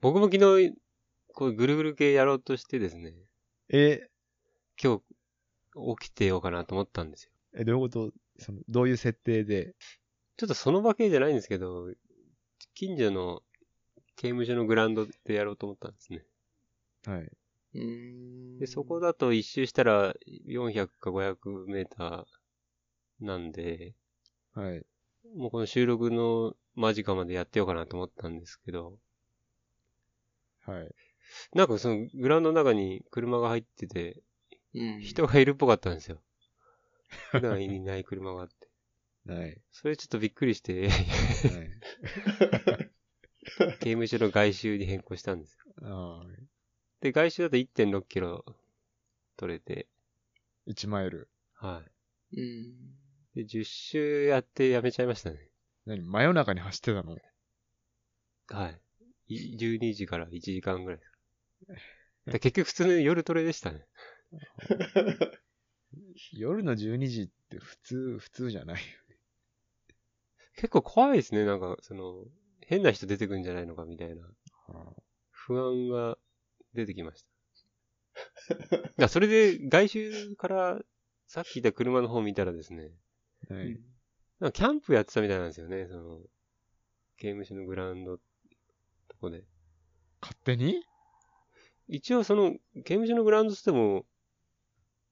[0.00, 0.74] 僕も昨日、
[1.34, 3.14] こうぐるぐる系やろうとしてですね、
[3.72, 4.08] え、
[4.82, 5.02] 今
[5.74, 7.32] 日起きてようかなと思ったんですよ。
[7.54, 8.12] え、どういうこと？
[8.38, 9.74] その、どういう設定で？
[10.36, 11.92] ちょっとその場系じゃないんですけど、
[12.74, 13.42] 近所の
[14.16, 16.24] 刑務所のグラウンドでやろうと思ったんですね。
[17.06, 17.20] はい。
[17.74, 18.58] うーん。
[18.58, 20.14] で、そこだと一周したら
[20.46, 23.94] 400か500メーターなんで、
[24.54, 24.84] はい。
[25.36, 28.98] もうこの収録の間近までやってようかなと思ったんですけど、
[30.66, 30.94] はい。
[31.54, 34.22] なんかそのグラウンドの中に車が入ってて、
[34.74, 35.00] うん。
[35.00, 36.20] 人がいるっぽかったんですよ。
[37.32, 39.32] 普段いない車があって。
[39.32, 39.60] はい。
[39.72, 40.90] それちょっとびっくりして、はい。
[43.80, 46.26] 刑務所の外周に変更したんですよ。
[47.00, 48.44] で、外周だと1.6キロ
[49.36, 49.88] 取れて、
[50.66, 51.28] 1マイル。
[51.54, 51.82] は
[52.32, 52.40] うん。
[52.40, 52.66] い。
[53.34, 55.50] で、10周やってやめちゃいましたね。
[55.86, 56.02] 何？
[56.02, 57.16] 真夜中に走ってたの？
[58.48, 58.80] はい。
[59.28, 61.09] い12時から1時間ぐらいです。
[62.26, 63.86] で結局普通の夜トレでしたね。
[66.32, 68.82] 夜の12時って普通、普通じゃない。
[70.54, 71.44] 結構怖いですね。
[71.44, 72.24] なんか、その、
[72.60, 74.22] 変な人出てくんじゃないのかみたいな
[75.30, 76.16] 不安が
[76.74, 77.24] 出てきまし
[78.48, 78.76] た。
[78.86, 80.80] いや、それで外周から
[81.26, 82.92] さっき言った車の方見たらですね、
[83.48, 83.80] はい。
[84.38, 85.88] なんかキャンプやってたみたいなんですよね。
[85.88, 86.20] その、
[87.16, 88.22] 刑務所のグラウンド、と
[89.20, 89.44] こで。
[90.20, 90.82] 勝手に？
[91.90, 92.52] 一応その、
[92.84, 94.06] 刑務所のグラウンドっても、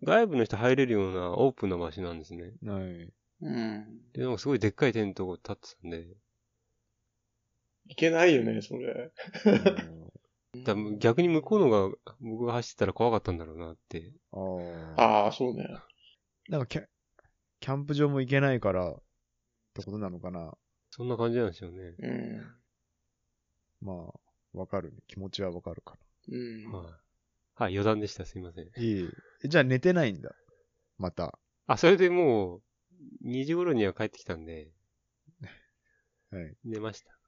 [0.05, 2.53] 外部の人入れるようなオープンな場所なんですね。
[2.65, 3.13] はい。
[3.41, 4.01] うん。
[4.13, 6.07] で、なんかすごいでっかいテントが立ってたんで、
[7.89, 9.11] いけないよね、それ。
[10.65, 14.13] だ逆に向こうのが、僕が走ってたら怖かったんだろうなって。
[14.33, 14.39] あ
[14.97, 15.03] あ。
[15.03, 15.67] ああ、そうね。
[16.49, 16.87] なんかキャ、
[17.61, 18.95] キャンプ場も行けないから、っ
[19.75, 20.57] てことなのかな。
[20.91, 21.95] そんな感じなんですよね。
[21.99, 22.55] うん。
[23.81, 24.99] まあ、わかるね。
[25.07, 25.95] 気持ちはわかるか
[26.31, 26.73] うん。
[26.73, 26.93] はい。
[27.55, 28.25] はい、余談でした。
[28.25, 28.67] すいません。
[28.67, 28.71] な。
[28.83, 29.11] いい。
[29.45, 30.35] えじゃあ寝てないんだ。
[30.99, 31.39] また。
[31.67, 32.63] あ、それでもう、
[33.23, 34.71] 2時頃には帰ってきたんで、
[36.31, 36.57] はい。
[36.65, 37.19] 寝ました。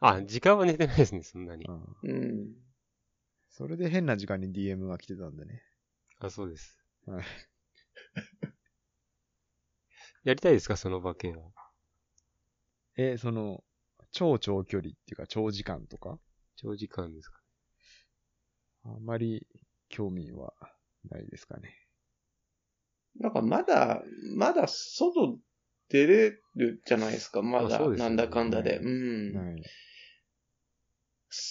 [0.00, 1.64] あ、時間は寝てないですね、そんなに。
[1.66, 2.54] うんうん。
[3.50, 5.62] それで変な時間に DM が来てたんでね。
[6.18, 6.78] あ、そうです。
[7.06, 7.24] はい。
[10.24, 11.50] やりたいですか、その化けは？
[12.96, 13.64] え、その、
[14.12, 16.18] 超長距離っていうか長時間とか、
[16.56, 17.41] 長時間ですか？
[18.84, 19.46] あんまり
[19.88, 20.52] 興味は
[21.10, 21.82] ないですかね。
[23.18, 24.02] なんかまだ、
[24.36, 25.38] まだ外
[25.88, 28.78] 出れるじゃないですか、まだ、ねなんだかんだで。
[28.78, 29.36] うん。
[29.36, 29.62] はい。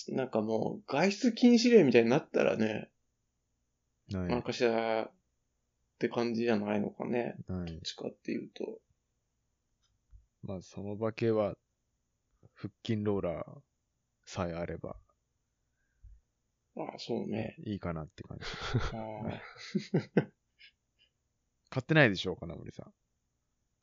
[0.09, 2.89] なんかもう、外出禁止令みたいになったらね、
[4.11, 4.27] はい。
[4.27, 5.11] なんかしらっ
[5.99, 7.35] て感じじゃないのかね。
[7.47, 7.81] はいどっ。
[7.81, 8.79] ちかっていうと。
[10.43, 11.55] まあ、その化けは、
[12.55, 13.61] 腹筋ローラー
[14.25, 14.95] さえあれば
[16.91, 17.55] ああ、そうね。
[17.65, 18.45] いいかなって感じ。
[18.93, 19.41] ああ
[21.71, 22.93] 買ってないでしょうかな、森さん。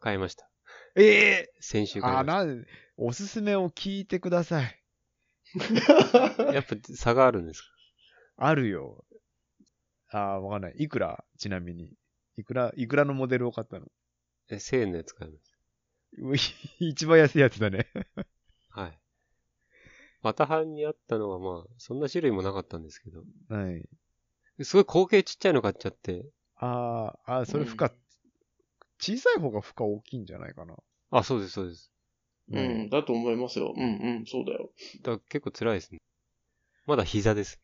[0.00, 0.48] 買いました。
[0.96, 4.84] ええ先週買いあ、ましなん、おすすめを聞いてください。
[6.46, 6.52] た。
[6.52, 7.68] やっぱ差があるんですか？
[8.36, 9.04] あるよ。
[10.10, 10.74] ああ、わかんない。
[10.78, 11.92] いくらちなみに。
[12.36, 13.86] いくら、いくらのモデルを買ったの？
[14.48, 15.52] え、1000円のやつ買いまし
[16.18, 16.40] うい
[16.90, 17.86] 一番安いやつだね。
[18.72, 18.80] た。
[18.80, 18.98] はい。
[20.22, 23.88] また版にあったのはまあ、そんな種類もなかったんですけど、はい。
[24.64, 26.24] すごい口径ちっちゃいの買っちゃって、
[26.56, 27.90] ああ、ああ、それ負荷、
[28.98, 30.74] 小さい方が負荷大きいんじゃないかな。
[31.10, 31.92] あ、そうです、そうです。
[32.50, 32.60] う。
[32.60, 33.72] ん、だと思いますよ。
[33.76, 34.70] うんうん、そうだよ。
[35.02, 35.98] だから結構辛いですね。
[36.86, 37.60] まだ膝です。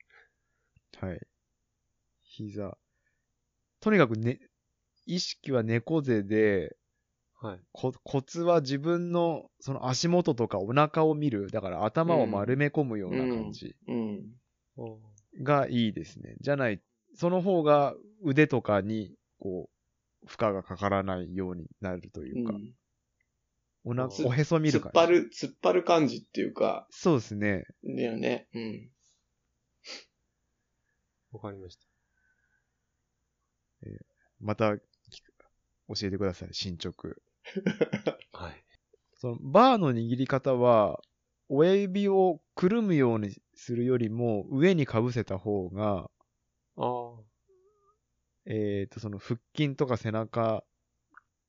[1.01, 1.21] はい。
[2.23, 2.77] 膝。
[3.81, 4.39] とにかくね、
[5.07, 6.77] 意識は猫背で、
[7.45, 7.59] はい。
[7.73, 11.51] こコツは自分のその足元とかお腹を見る。
[11.51, 14.33] だから頭を丸め込むような感じうん。
[15.43, 16.37] がいいですね。
[16.41, 16.81] じゃない、
[17.15, 19.69] その方が腕とかに、こ
[20.23, 22.73] う、負荷がかからないようになるというか、うん
[23.87, 24.99] おなつおへそ見突る感じ。
[24.99, 27.67] っ張る、突っ張る感じっていうか、そうですね。
[27.85, 28.49] だよね。
[28.55, 28.89] うん。
[31.33, 31.85] わかりました。
[34.41, 35.35] また、聞く
[35.89, 37.17] 教えてください、進捗。
[38.33, 38.65] はい。
[39.15, 41.01] そのバーの握り方は、
[41.49, 46.11] 親指をくるむようにするよりも、上にかぶせた方が、
[46.77, 47.25] ああ。
[48.47, 50.65] えっ、と、その腹筋とか背中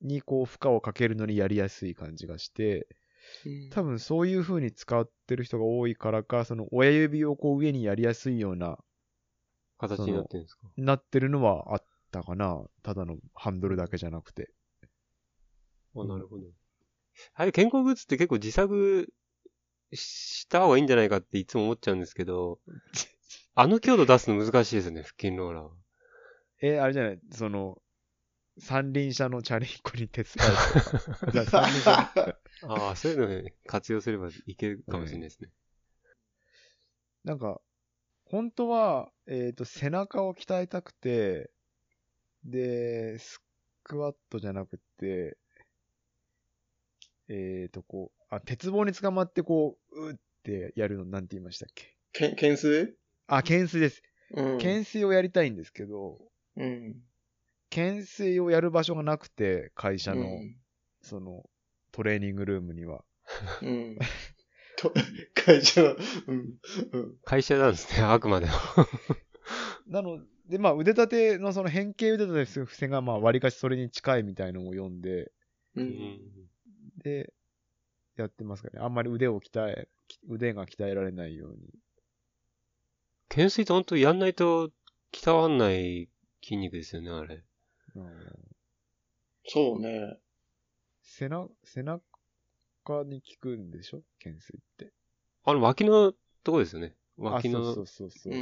[0.02, 2.88] にこう負荷をかけるのにやりやすい感じがして、
[3.70, 8.80] 多分そういう風に使ってる人が多いからか、その親指をこう上にやりやすいような、
[9.78, 10.70] 形になってるんですか？
[10.78, 12.66] なってるのはあったかな。
[12.84, 14.52] ただのハンドルだけじゃなくて。
[15.96, 16.44] あ、なるほど。
[17.34, 19.08] あれ、健康グッズって結構自作
[19.94, 22.60] した方がいいんじゃないかっていつも思っちゃうんですけど、
[23.56, 25.72] あの強度出すの難しいですね、腹筋ローラーは。
[26.62, 27.82] えーあれじゃない、その、
[28.58, 30.40] 三輪車のチャリンコに手伝う
[32.64, 35.50] あああ、そういうのね活用すればいけるかもしれないですね。
[37.26, 37.60] なんか、
[38.26, 41.52] 本当は、えっ、と、背中を鍛えたくて、
[42.44, 43.42] で、ス
[43.84, 45.38] クワットじゃなくて、
[47.30, 51.96] えっ、と、こう、あ、鉄棒に捕まってこう、うってやるのなんて言いましたっけ？
[52.14, 52.94] けん、懸垂？
[53.28, 54.02] あ、懸垂です。
[54.32, 54.58] うん。
[54.58, 56.20] 懸垂をやりたいんですけど、
[56.56, 56.96] うん。
[57.70, 60.56] 懸垂をやる場所がなくて、会社の、うん
[61.02, 61.44] その、
[61.92, 63.04] トレーニングルームには。
[63.62, 63.98] うん。
[64.78, 64.92] と、
[65.36, 65.96] 会社の、
[66.28, 66.56] うん。
[66.94, 67.16] うん。
[67.24, 68.52] 会社なんですね、あくまでも。
[69.88, 75.32] なので、まあ、腕立てのその変形腕立ての付箋が、まあ、割かしそれに近いみたいのを読んで、
[75.76, 75.82] う。
[75.82, 76.20] うんん。
[77.06, 77.32] で、
[78.18, 78.80] やってますかね。
[78.80, 79.88] あんまり腕を鍛え、
[80.28, 81.60] 腕が鍛えられないように。
[83.30, 84.72] 懸垂って本当やんないと
[85.12, 86.10] 鍛わんない
[86.44, 87.44] 筋肉ですよね、あれ。
[87.96, 88.56] うん
[89.48, 90.18] そうね。
[91.04, 92.02] 背中、背中
[93.06, 94.02] に効くんでしょ？
[94.18, 94.92] 懸垂って。
[95.44, 96.96] あの脇のとこですよね。
[97.20, 98.34] あ、脇のそうそうそう。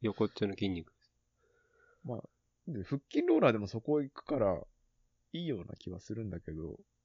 [0.00, 0.90] 横っちょの筋肉。
[2.66, 2.82] で。
[2.84, 4.58] 腹筋ローラーでもそこ行くから、
[5.34, 6.95] いいような気はするんだけど、ああ、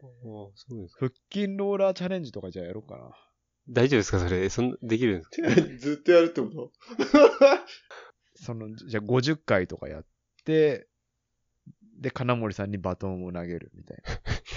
[0.00, 0.98] そうですか。
[1.06, 3.10] 腹筋ローラーチャレンジとかじゃあやろうかな。
[3.68, 4.20] 大丈夫ですか？
[4.20, 4.48] それ。
[4.48, 5.48] そんできるんですか？
[5.78, 6.72] ずっとやるってこと？
[8.36, 10.06] その、じゃあ50回とかやっ
[10.44, 10.86] て、
[12.00, 14.02] で、金森さんにバトンを投げるみたい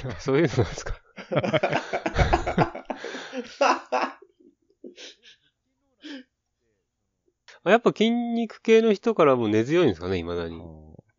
[0.05, 0.11] な。
[0.21, 1.01] そういうのなんですか？
[7.63, 10.57] あやっぱ筋肉系の人からも根強いんですかね未だに。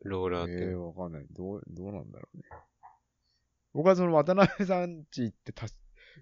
[0.04, 0.52] ローラーって。
[0.54, 1.26] ええわかんない。
[1.30, 2.44] どう、どうなんだろうね。
[3.74, 5.66] 僕はその渡辺さんち行ってた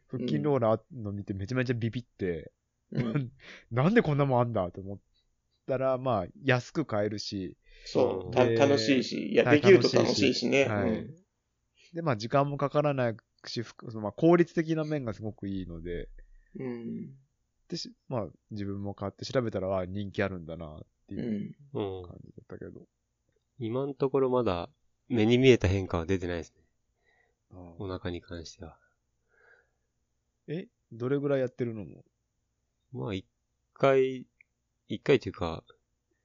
[0.09, 2.53] 腹筋ローラーの見てめちゃめちゃビビって、
[2.93, 3.33] うん
[3.71, 4.99] なんでこんなもんあんだと思っ
[5.67, 10.65] たら、まあ、安く買えるし、そう、楽しいし、いや、はいできると楽しいしね。
[10.65, 11.15] はいうん
[11.93, 16.09] で、まあ、時間もかからないし、ふくそのまあ、効率的な面がすごくいいので、
[16.57, 17.17] うん。
[17.69, 21.19] でし、まあ、自分も買って調べたら、あ人気あるんだな、ってう。
[21.19, 22.03] いうんうん。
[22.05, 22.87] 感じだったけど。
[23.59, 24.71] 今のところまだ
[25.09, 26.55] 目に見えた変化は出てないです
[27.53, 28.77] お腹に関しては。
[30.49, 32.05] えどれぐらいやってるのも？
[32.93, 33.27] まあ一
[33.75, 34.27] 回、
[34.89, 35.63] 一回というか、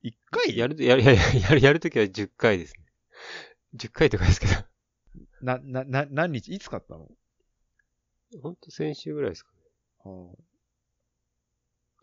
[0.01, 0.57] 一回？
[0.57, 2.86] やる、やる、やる、やる、 やるときは10回ですね。
[3.76, 4.53] 10回とかですけど。
[5.41, 6.53] な、な、な、何日？
[6.53, 7.09] いつ買ったの？
[8.41, 9.57] ほんと先週ぐらいですかね。
[9.99, 10.36] あ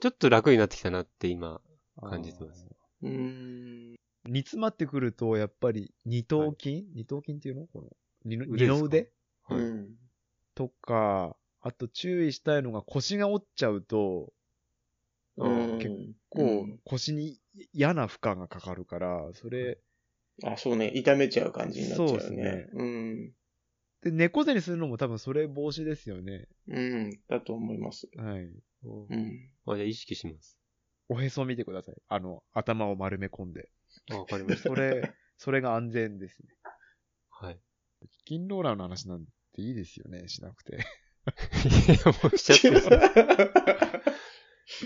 [0.01, 1.61] ちょっと楽になってきたなって今、
[1.97, 2.67] あ感じてます。
[3.03, 3.97] うん。
[4.25, 7.67] 煮詰まってくると、やっぱり二頭筋、二頭筋っていうの？
[7.67, 7.89] この
[8.25, 9.11] 二の腕？
[9.45, 9.59] はい。
[9.59, 9.89] うん。
[10.55, 14.33] とか、あと注意したいのが腰が折っちゃうと、
[15.37, 15.79] うん。
[15.79, 17.39] 結うこんう、腰に
[17.73, 19.79] 嫌な負荷がかかるから、それ、
[20.45, 20.91] あ、そうね。
[20.95, 22.67] 痛めちゃう感じになっちゃうよそうですねね。
[22.73, 23.33] うん。
[24.03, 26.49] で、猫背にするのも多分それ防止ですよね。
[26.69, 27.11] うん。
[27.29, 28.09] だと思います。
[28.17, 28.51] はい。
[28.85, 29.51] うん。
[29.67, 30.59] あ、じゃあ意識します。
[31.09, 31.95] おへそ見てください。
[32.09, 33.69] あの、頭を丸め込んで。
[34.11, 34.71] あ、わかりました。
[34.71, 36.49] それ、それが安全ですね。
[37.31, 37.61] はい。
[38.27, 39.25] 筋ローラーの話なん
[39.55, 40.77] ていいですよね、しなくて。
[40.77, 42.81] いや、もうしちゃってる。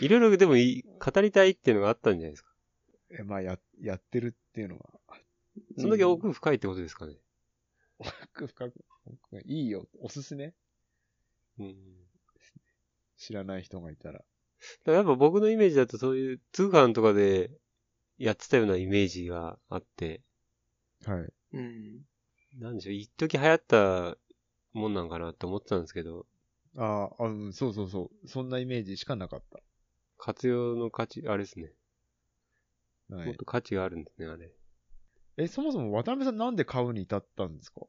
[0.00, 2.50] いろいろでもいい語りたいっていうのがあったんじゃないですか。
[3.18, 4.90] え、まあ、や、やってるっていうのは、
[5.78, 7.16] そんだけ奥深いってことですかね。
[7.98, 9.88] 奥深く、奥がいいよ。
[10.00, 10.52] おすすめ
[11.58, 11.76] うん。
[13.16, 14.18] 知らない人がいたら。
[14.18, 14.26] だか
[14.86, 17.50] らやっぱ僕のイメージだとそういう通販とかで
[18.18, 20.22] やってたようなイメージがあって、
[21.04, 21.32] はい。
[21.52, 22.00] うん。
[22.58, 24.16] なんでしょう、一時流行った
[24.72, 26.26] もんなんかなって思ってたんですけど、
[26.76, 28.28] ああ、うん、そうそうそう。
[28.28, 29.42] そんなイメージしかなかっ
[30.18, 31.72] 活用の価値、あれですね。
[33.10, 33.16] た。
[33.16, 33.26] はい。
[33.26, 34.50] もっと価値があるんですね、あれ。
[35.38, 37.82] え、そもそも渡辺さんなんで買うに至ったんですか？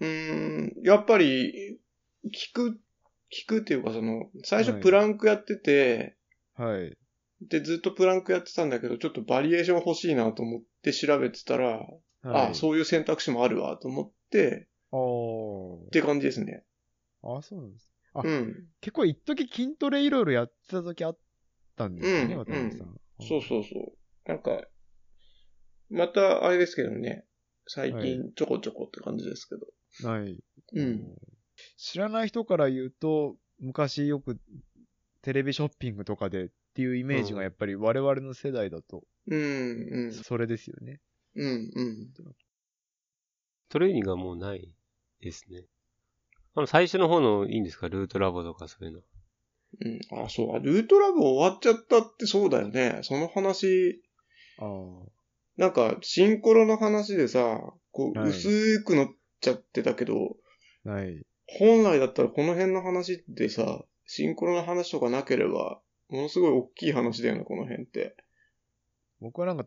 [0.00, 0.72] うん。
[0.82, 1.78] やっぱり、
[2.26, 2.80] 聞く、
[3.32, 6.16] 聞くっていうかその、最初はいプランクやってて、
[6.54, 6.96] はい。
[7.40, 11.86] で、ずっとプランクやってたんだけど、ちょっとバリエーション欲しいなと思って調べてたら、
[12.22, 16.64] はい、あそういう選択肢もあるわと思って、あーって感じですね。
[17.22, 17.92] あ、そうなんです。
[18.14, 18.66] あうん。
[18.80, 21.18] 結構一時筋トレいろいろやってた時あっ
[21.76, 23.00] たんですよね、うん渡辺さん。
[23.20, 24.28] そうそうそう。
[24.28, 24.62] なんか、
[25.90, 27.24] またあれですけどね、
[27.66, 30.08] 最は近ちょこちょこって感じですけど。
[30.08, 30.38] はい。
[30.74, 31.16] うん。
[31.76, 34.38] 知らない人から言うと、昔よく
[35.22, 41.00] テレビショッピングとかでっていうイメージがやっぱり我々の世代だと、うん、うん、それですよね。
[41.38, 42.08] うん、うん。
[43.68, 44.68] トレーニングはもうない
[45.20, 45.64] ですね。
[46.54, 47.88] あの、最初の方のいいんですか？
[47.88, 49.00] ルートラボとかそういうの。
[49.80, 50.24] うん。
[50.24, 50.56] あ、そう。
[50.56, 53.00] あルートラブ終わっちゃったってそうだよね。
[53.02, 54.02] その話、
[54.58, 55.10] ああ。
[55.56, 57.60] なんか、シンコロの話でさ、
[57.92, 59.08] こう、はい薄くなっ
[59.40, 60.36] ちゃってたけど、
[60.84, 61.22] はい。
[61.46, 68.16] 本来だったらこの辺の話でさ、シンコロの話とかなければ、ものすごい大きい話だよね、この辺って。
[69.20, 69.66] 僕はなんか、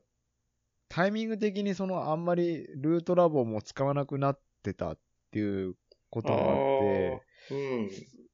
[0.91, 4.99] タイミング的にそのあんまりルートラボも使わなくなってたっ
[5.31, 5.75] ていう
[6.09, 7.89] ことがあって、うん。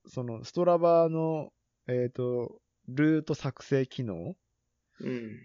[0.08, 1.53] そのストラバの、
[1.88, 4.36] えっ、と、ルート作成機能
[4.99, 5.39] うん。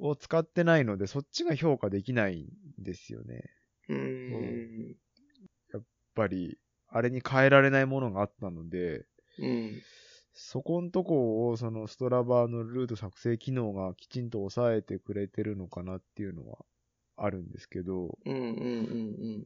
[0.00, 3.44] を使ってないので、そっちが評価できないんですよね。
[3.88, 4.96] うん。
[5.72, 5.82] やっ
[6.16, 6.58] ぱり、
[6.88, 9.06] あれに変えられないものがあったので、
[9.38, 9.82] うん。
[10.38, 16.58] そこんとこを、そのストラバーのルート作成機能がきちんと抑えてくれてるのかなっていうのは
[17.16, 18.34] あるんですけど、うん。
[18.34, 18.44] うん。
[18.44, 18.48] う
[19.38, 19.44] ん。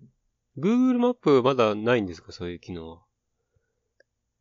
[0.59, 2.33] Google マップまだないんですか？
[2.33, 3.03] そういう機能は。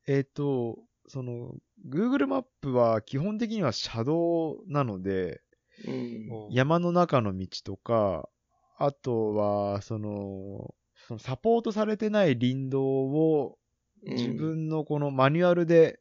[0.07, 1.55] えっ、と、その、
[1.87, 5.41] Google マップは基本的には車道なので、
[5.85, 6.47] うん。
[6.51, 8.29] 山の中の道とか、
[8.77, 10.73] あとは、その、
[11.07, 13.57] そのサポートされてない林道を
[14.05, 14.13] うん。
[14.15, 15.98] 自分のこのマニュアルで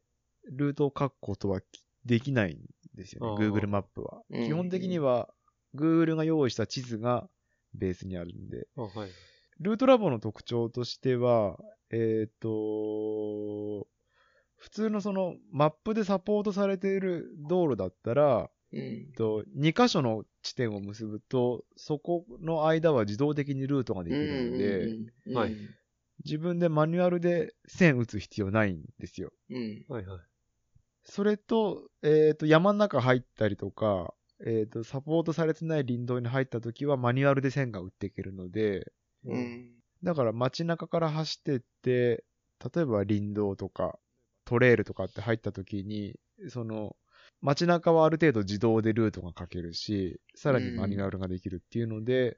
[0.51, 1.61] ルートを書くことは
[2.05, 2.59] できないん
[2.95, 4.21] ですよね、Google マップは。
[4.29, 5.29] うん基本的には
[5.75, 7.29] Google が用意した地図が
[7.73, 9.11] ベースにあるんで、あ、はい。
[9.59, 11.59] ルートラボの特徴としては、
[11.91, 13.87] えっ、と、
[14.57, 19.11] 普通のそのマップでサポートされている道路だったら、うん。
[19.15, 24.89] と2箇所の地点を結ぶと、そこの間は自動的にルートができるので。
[26.25, 29.31] 自分でマニュアルで線打つ必要ないんですよ。
[29.49, 29.85] うん。
[29.87, 30.19] はいはい。
[31.09, 34.13] それと、えっ、と、山の中入ったりとか、
[34.45, 38.91] えっ、と、サポートされてない林道に入った時はマニュアルで線が打っていけるので、
[39.25, 39.71] うん。
[40.03, 42.23] だから街中から走ってって、
[42.73, 43.97] 例えば林道とか
[44.45, 46.15] トレイルとかって入った時に、
[46.47, 46.95] その
[47.41, 52.37] 街中はある程度自動でルートが書けるし、さらにマニュアルができるっていうので、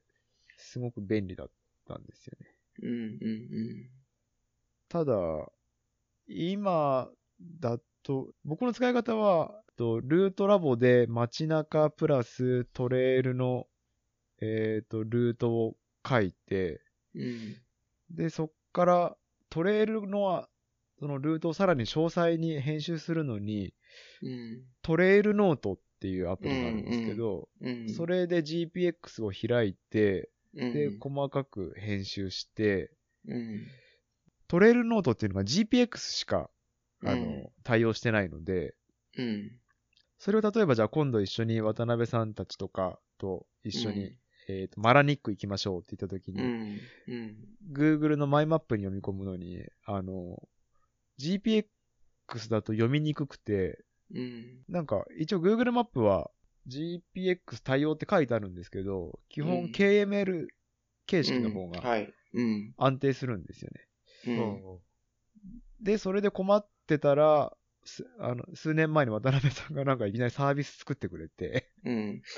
[0.57, 1.49] すごく便利だっ
[1.88, 2.55] たんですよね。
[2.84, 2.89] うん。
[2.89, 3.89] うん。
[4.88, 5.13] ただ、
[6.28, 7.09] 今
[7.59, 13.67] だと、僕の使い方は、とルートラボで街中プラストレイルの、
[14.41, 15.75] えっ、と、ルートを
[16.07, 16.81] 書いて、
[17.15, 17.57] うん。
[18.09, 19.17] で、そっから
[19.49, 20.47] トレイルの、
[20.99, 23.73] そのルートをさらに詳細に編集するのに、
[24.21, 24.63] うん。
[24.81, 27.89] トレイルノートっていうアプリがあるんですけど、うん。
[27.89, 32.91] それで GPX を開いて、うん、で、細かく編集して、
[33.27, 33.67] うん。
[34.47, 36.49] トレイルノートっていうのが GPX しか、
[37.05, 38.73] あの、うん対応してないので、
[39.17, 39.51] うん。
[40.17, 44.15] それを例えばじゃあ今度一緒に渡辺さんたちとかと一緒に、
[44.47, 46.79] えっ、と、マラニック行きましょうって言った時に、うん。
[47.07, 47.37] うん。
[47.71, 50.41] Google のマイマップに読み込むのに、あの、
[51.19, 51.65] GPX
[52.49, 53.83] だと読みにくくて、
[54.13, 54.63] うん。
[54.67, 56.31] なんか一応 Google マップは
[56.67, 60.47] GPX 対応って書いてあるんですけど、基うん本 KML
[61.05, 62.13] 形式の方がうんはい。
[62.33, 62.73] うん。
[62.77, 63.87] 安定するんですよね。
[64.27, 64.79] うん。
[65.81, 72.21] で、それで困ってたら、すあの数年前に渡辺さんがなんかいきなりサービス作ってくれて、うん。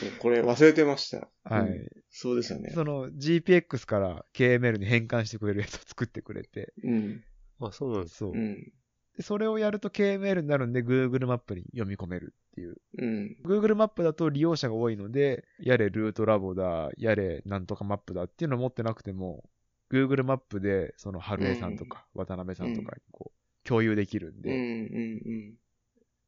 [0.00, 1.28] そう、これ忘れてました。
[1.44, 1.68] はい。
[1.68, 2.70] うんそうですよね。
[2.70, 7.24] その GPX から KML に変換してくれるやつを作ってくれて、うん。
[7.58, 8.18] あ、そうなんです。
[8.18, 8.32] そう。
[8.32, 8.72] うん。
[9.16, 12.76] でそれをやると KML になるんで Google マップに読み込めるっていう。
[12.98, 13.36] うん。
[13.44, 19.42] Google マップだと利用者が多いので、やれルートラボだ、やれなんとかマップだっていうのを持ってなくても、
[19.90, 25.54] Google マップでその春江さんとか渡辺さんとかにこう共有できるんで、ん。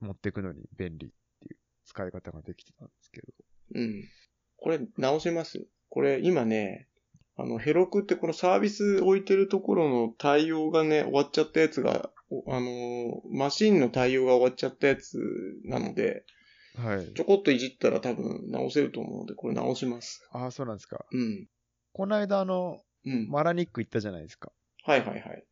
[0.00, 3.26] 持ってくのに便利っていう使い方ができてたんですけど。
[3.74, 4.04] うん。
[4.58, 6.88] これ直しますこれ今ね、
[7.36, 15.18] あの、ヘロクってこのサービス置いてるところの対応がね、終わっちゃったやつが、おあのー、マシンの対応が終わっちゃったやつ
[15.64, 16.24] なので、
[16.76, 17.20] はいち。
[17.20, 20.26] ょこっといじったら多分直せると思うので、これ直します。
[20.32, 21.04] ああ、そうなんですか。
[21.10, 21.46] うん。
[21.92, 23.28] この間あの、うん。
[23.30, 24.52] マラニック行ったじゃないですか。
[24.84, 25.44] はいはいはい。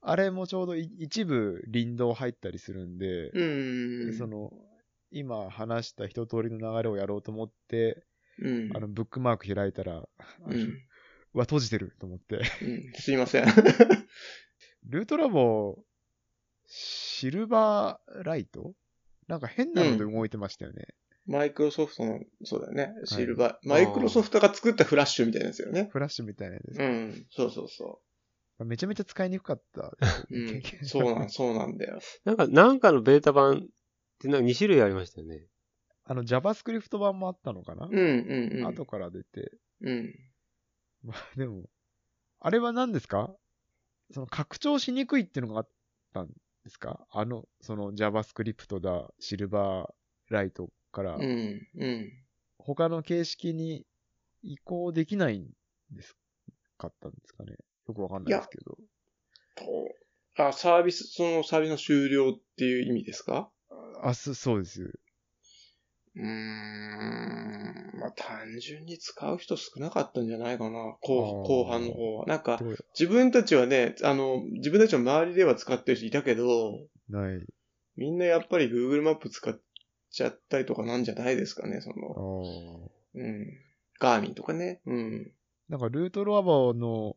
[0.00, 4.14] あれもちょうどい一部林道入ったりするんで、うん。
[4.16, 4.52] その、
[5.10, 8.04] 今話した一通りの流れをやろうと思って、
[8.38, 8.76] うん。
[8.76, 10.08] あの、ブックマーク開いたら、
[10.46, 10.78] うん。
[11.34, 12.36] うわ、閉じてると思って。
[12.62, 12.92] うん。
[12.94, 13.44] すいません。
[14.84, 15.82] ルートラボ、
[16.66, 18.74] シルバーライト？
[19.26, 20.86] なんか変なので動いてましたよね。
[21.28, 22.94] マイクロソフトの、そうだよね。
[23.04, 23.68] シルバー。
[23.68, 25.88] マイクロソフトが作ったフラッシュみたいなやつよね。
[25.92, 26.78] フラッシュみたいなやつ。
[26.78, 27.26] うん。
[27.30, 28.00] そうそうそ
[28.64, 29.82] めちゃめちゃ使いにくかった。
[29.82, 29.96] う。
[30.30, 30.62] うん。
[30.82, 32.00] そうなん、そうなんだよ。
[32.24, 33.60] なんか、なんかのベータ版っ
[34.18, 35.44] てなんか2種類ありましたよね。
[36.04, 38.66] あの、JavaScript 版もあったのかな、うんうんうん。
[38.66, 39.52] 後から出て。
[39.82, 40.14] うん。
[41.04, 41.64] まあ、でも、
[42.40, 43.36] あれは何ですか？
[44.12, 45.68] その拡張しにくいっていうのがあっ
[46.14, 46.32] たんで
[46.70, 47.06] すか？
[47.10, 51.68] あの、その JavaScript だ、シルバーライトから、うん。
[51.76, 52.12] うん。
[52.58, 53.86] 他の形式に
[54.42, 55.48] 移行できないん
[55.90, 56.16] です
[56.76, 57.54] かったんですかね
[57.88, 58.76] よくわかんないですけど。
[59.56, 63.50] とあ、サービス、そのサービスの終了っていう意味ですか？
[64.02, 64.98] あ、そそうです。
[66.14, 67.90] うーん。
[67.98, 70.96] まあ、単純に使う人少なかったんじゃないかな。
[71.00, 72.26] 後後半の方は。
[72.26, 72.60] なんか、
[72.98, 77.44] 自分たちはね、あの、自分たちの周りでは使ってる人いたけど、ない。
[77.96, 79.60] みんなやっぱり Google マップ使っ
[80.10, 83.46] ちゃったりとかなんじゃないですかね、そあの、ーうん。
[84.00, 84.80] ガーミンとかね。
[84.86, 85.32] うん。
[85.68, 87.16] なんか、ルートラボの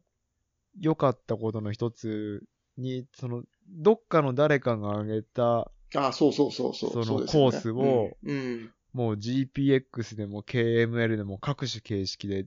[0.79, 2.43] 良かったことの一つ
[2.77, 7.05] に、その、どっかの誰かが挙げた、あ、そうそうそうそう。
[7.05, 8.37] そのコースをうん。
[8.37, 12.45] うんもう GPX でも KML でも各種形式で、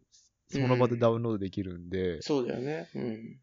[0.51, 2.91] その場でダウンロードできるんで、そうだよね。
[2.95, 3.41] うん。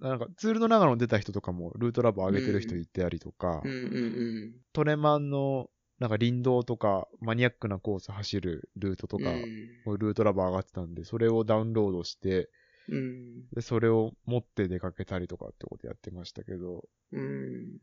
[0.00, 9.24] なんかツールの中の出た人とかもルートラボ上げてる人いたりとか、うんうんトレマンのなんか林道とかマニアックなコース走るルートとうん。
[9.24, 12.48] か、うんルートラボ上がってたんで、それをダウンロードして、
[12.88, 13.48] うん。
[13.50, 17.78] で、それを持って出かけたりとかってことやってましたけど、うん。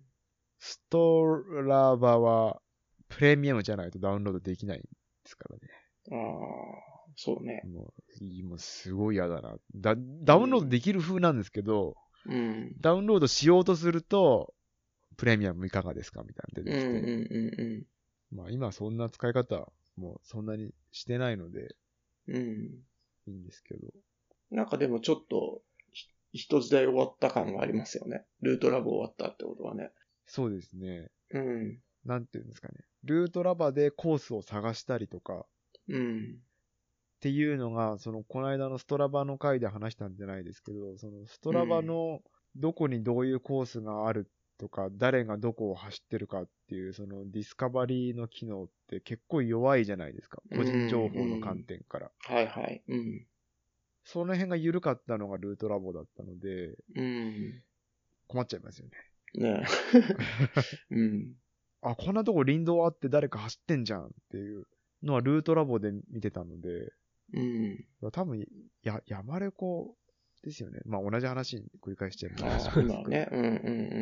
[0.58, 1.26] スト
[1.64, 2.60] ラバは
[3.08, 4.88] プレミアムじゃないとダウンロードできないんで
[5.26, 5.62] すからね。
[6.12, 7.62] ああ、そうね。
[7.66, 9.56] もう、いいもうすごい嫌だな。
[9.76, 11.96] だ、ダウンロードできる風なんですけど、
[12.26, 12.76] うん。
[12.80, 14.54] ダウンロードしようとすると、
[15.18, 17.84] プレミアムいかがですかみたいな出てきて、うんうん
[18.32, 21.76] まあ今そんな使い方、もうそんなにしてないので、
[22.28, 22.36] うん。
[22.36, 22.84] うん。
[23.28, 23.88] いいんですけど。
[24.52, 25.62] なんかでもちょっと、
[25.92, 28.26] ひ一時代終わった感がありますよね。
[28.42, 29.92] ルートラボ終わったってことはね。
[30.26, 31.10] そうですね。
[31.32, 31.80] うん。
[32.06, 32.76] なんていうんですかね。
[33.04, 35.46] ルートラバでコースを探したりとか、
[35.88, 36.38] うん。
[37.18, 42.22] っていうのが、その、この間のストラバの回で話したんじゃないですけど、その、ストラバの
[42.56, 44.30] どこにどういうコースがある
[44.62, 50.44] とか、誰がどこを走ってるかっていう、その、ディスカバリーの機能って結構弱いじゃないですか。
[50.56, 52.12] 個人情報の観点から。
[52.20, 52.84] はいはい。
[52.88, 53.26] うん。
[54.04, 57.64] その辺が緩かったのがルートラボだったので、うん。
[58.28, 58.92] 困っちゃいますよね。
[59.34, 59.64] ね
[60.92, 60.94] え。
[60.94, 61.36] うん。
[61.82, 64.68] あ、こんなとこ林道あって誰か走ってんじゃんっていう
[65.02, 66.94] のはルートラボで見てたので、
[67.34, 67.86] うん。
[68.12, 68.46] 多分、
[68.84, 69.96] や、山レコ
[70.44, 70.82] ですよね。
[70.86, 73.28] まあ同じ話に繰り返しちゃいあますあ、今ね。
[73.32, 73.50] うんうんう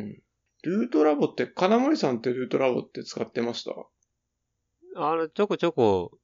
[0.02, 0.22] ん。
[0.62, 3.72] ルートラボって、金森さんってルートラボって使ってました？
[4.96, 6.18] あの、ちょこちょこ、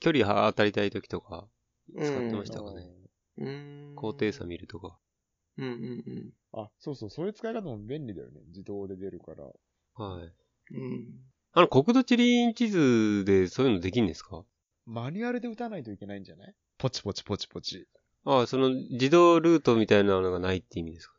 [0.00, 1.46] 距離当たりたい時とか、
[1.96, 2.88] 使ってましたかね。
[3.38, 3.92] うん。
[3.96, 4.98] 高低差見るとか。
[5.58, 8.40] うんうんあ、そうそう、そういう使い方も便利だよね。
[8.48, 9.44] 自動で出るから。
[9.44, 10.32] はい。
[10.74, 10.82] うん。
[10.82, 11.04] うん。
[11.52, 14.44] あの、国土地理院地図でそういうのできんですか？
[14.86, 16.54] マニュアルで打たないといけないんじゃない？
[16.78, 17.86] ポチポチポチポチ。
[18.24, 21.14] ああ、その自動ルートみたいなのがないって意味ですか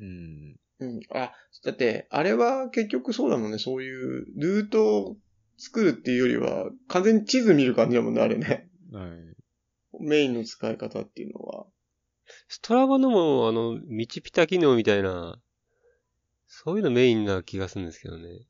[0.00, 0.56] うん。
[0.82, 1.00] うん。
[1.10, 1.32] あ、
[1.64, 3.58] だって、あれは結局そうだもんね。
[3.58, 5.16] そういう、ルートを
[5.56, 8.68] 作るっていうよりは、完全に地図見る感じだもんね、あれね。
[8.92, 9.10] はい。
[10.00, 11.66] メインの使い方っていうのは。
[12.48, 15.38] ストラバのも、あの、道ピタ機能みたいな、
[16.46, 18.46] そういうのメインな気がするんですけどね。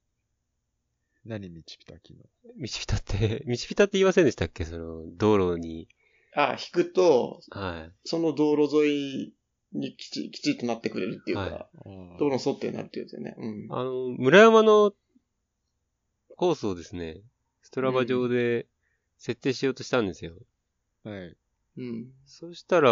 [1.24, 2.20] 何道ピタ機能？
[2.20, 4.64] 道ピタって、道ピタって言いませんでしたっけ？
[4.64, 5.88] その、道路に。
[6.34, 7.92] あ、引くと、はい。
[8.04, 9.34] その道路沿い
[9.72, 11.68] にきち、きちっとなってくれるっていうか、は
[12.18, 13.34] 道路沿ってなるってやつよね。
[13.38, 13.66] うん。
[13.70, 14.92] あの、村山の
[16.36, 17.20] コースをですね、
[17.62, 18.66] ストラバ上で
[19.18, 20.34] 設定しようとしたんですよ。
[21.04, 21.36] はい。
[21.78, 22.12] うん。
[22.26, 22.90] そしたら、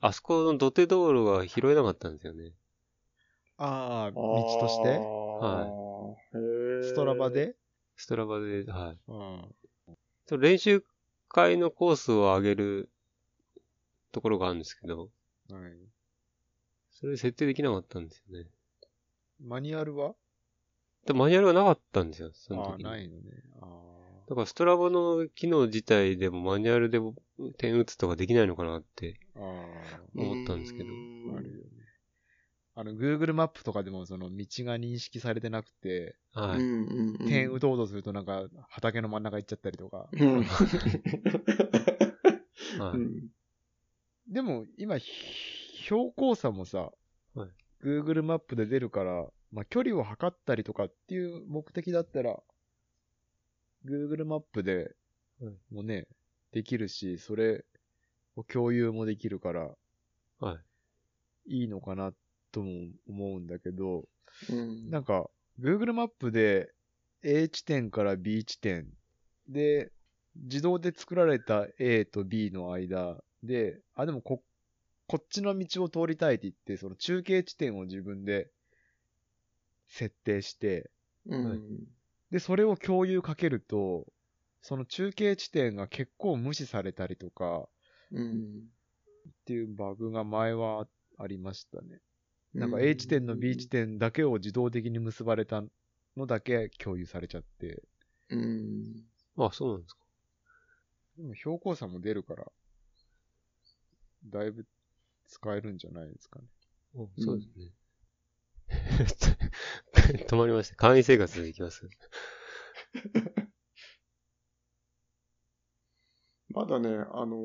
[0.00, 2.52] あそこの土手道路が拾えなかったんですよね。
[3.56, 4.88] ああ、道として？
[4.88, 6.16] は
[6.82, 6.84] い。
[6.84, 7.56] ストラバで？
[7.96, 8.98] ストラバで、はい。
[9.08, 9.54] うん。
[10.26, 10.84] その練習
[11.28, 12.90] 会のコースを上げる
[14.12, 15.08] ところがあるんですけど、
[15.50, 15.62] はい。
[16.90, 18.46] それ設定できなかったんですよね。
[19.40, 20.14] マニュアルは？
[21.06, 22.84] でマニュアルがなかったんですよ、そのああ、時に。
[22.84, 23.30] ないのね。
[23.60, 23.66] あ
[24.28, 26.98] だからストラバの機能自体でもマニュアルで
[27.58, 29.38] 点打つとかできないのかなってあ。
[29.38, 29.42] あ
[30.16, 30.86] 思ったんですけど。
[30.86, 31.38] うんあ。
[31.38, 31.70] あるよね。
[32.74, 36.58] あの、Google マップとかでもその道が認識されてなくて、はい。
[37.28, 40.08] 点打とうとするとなんか畑の真ん中行っちゃったりとか。
[40.12, 40.42] うん。
[40.42, 40.66] は
[42.96, 42.98] い。
[44.28, 45.10] うんでも今、ひ
[45.84, 46.90] 標高差もさ、
[47.34, 47.50] はい。
[47.82, 52.42] Google マップで出るから、まあ、距離を測ったりとかっていう目的だったら、
[53.84, 54.96] Google マップで
[55.40, 55.54] はい。
[55.70, 56.06] もね、
[56.52, 57.64] できるし、それ
[58.36, 59.76] を共有もできるから、
[60.40, 60.58] は
[61.46, 61.60] い。
[61.60, 62.12] いいのかな
[62.52, 64.08] とも思うんだけど、
[64.50, 64.90] うん。
[64.90, 65.28] なんか、
[65.60, 66.72] Google マップで
[67.22, 68.88] A 地点から B 地点
[69.48, 69.92] で、
[70.34, 74.42] 自動で作られた A と B の間で、あ、でもこ、
[75.06, 78.50] こっちの道を通りたいって言って、その中継地点を自分で
[79.88, 80.90] 設定して、
[81.26, 81.86] うん。
[82.30, 84.06] で、それを共有かけると、
[84.62, 87.68] その中継地点が結構無視されたりとか
[88.10, 88.68] うん。
[89.28, 90.86] っていうバグが前は
[91.18, 92.00] ありましたね。
[92.58, 95.62] なんか A 地点の B 地点だけを自動的に結ばれた
[96.16, 97.82] のだけ共有されちゃって、
[98.30, 99.04] うん。
[99.36, 100.00] あ、そうなんですか。
[101.18, 102.50] でも標高差も出るから、
[104.26, 104.66] だいぶ
[105.26, 106.46] 使えるんじゃないですかね。
[106.94, 107.72] うんそうですね。
[110.28, 110.76] 止まりました。
[110.76, 111.88] 簡易生活でいきます？
[116.48, 117.36] まだね、あの、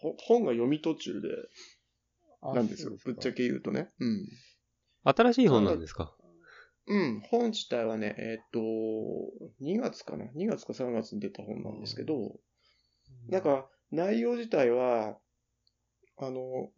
[0.00, 1.28] ほ本が読み途中で、
[2.42, 2.96] なんですよ。
[3.04, 3.38] ぶっちゃけ。
[3.38, 3.90] け言うとね。
[3.98, 4.26] うん。
[5.04, 6.14] 新しい本なんですか？
[6.86, 8.60] うん、本自体はね、えーっと、
[9.60, 12.40] 2月かな ?2 月か3月に出た本なんですけど、
[13.28, 15.18] なんか、内容自体は、
[16.20, 16.70] あの、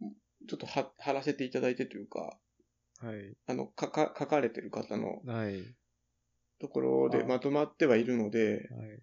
[0.47, 2.37] ちょっとは貼らせていただいてというか、
[2.99, 3.35] はい。
[3.47, 5.75] あの、かか、書かれてる方のはい。
[6.59, 8.99] ところであまとまってはいるので、はい。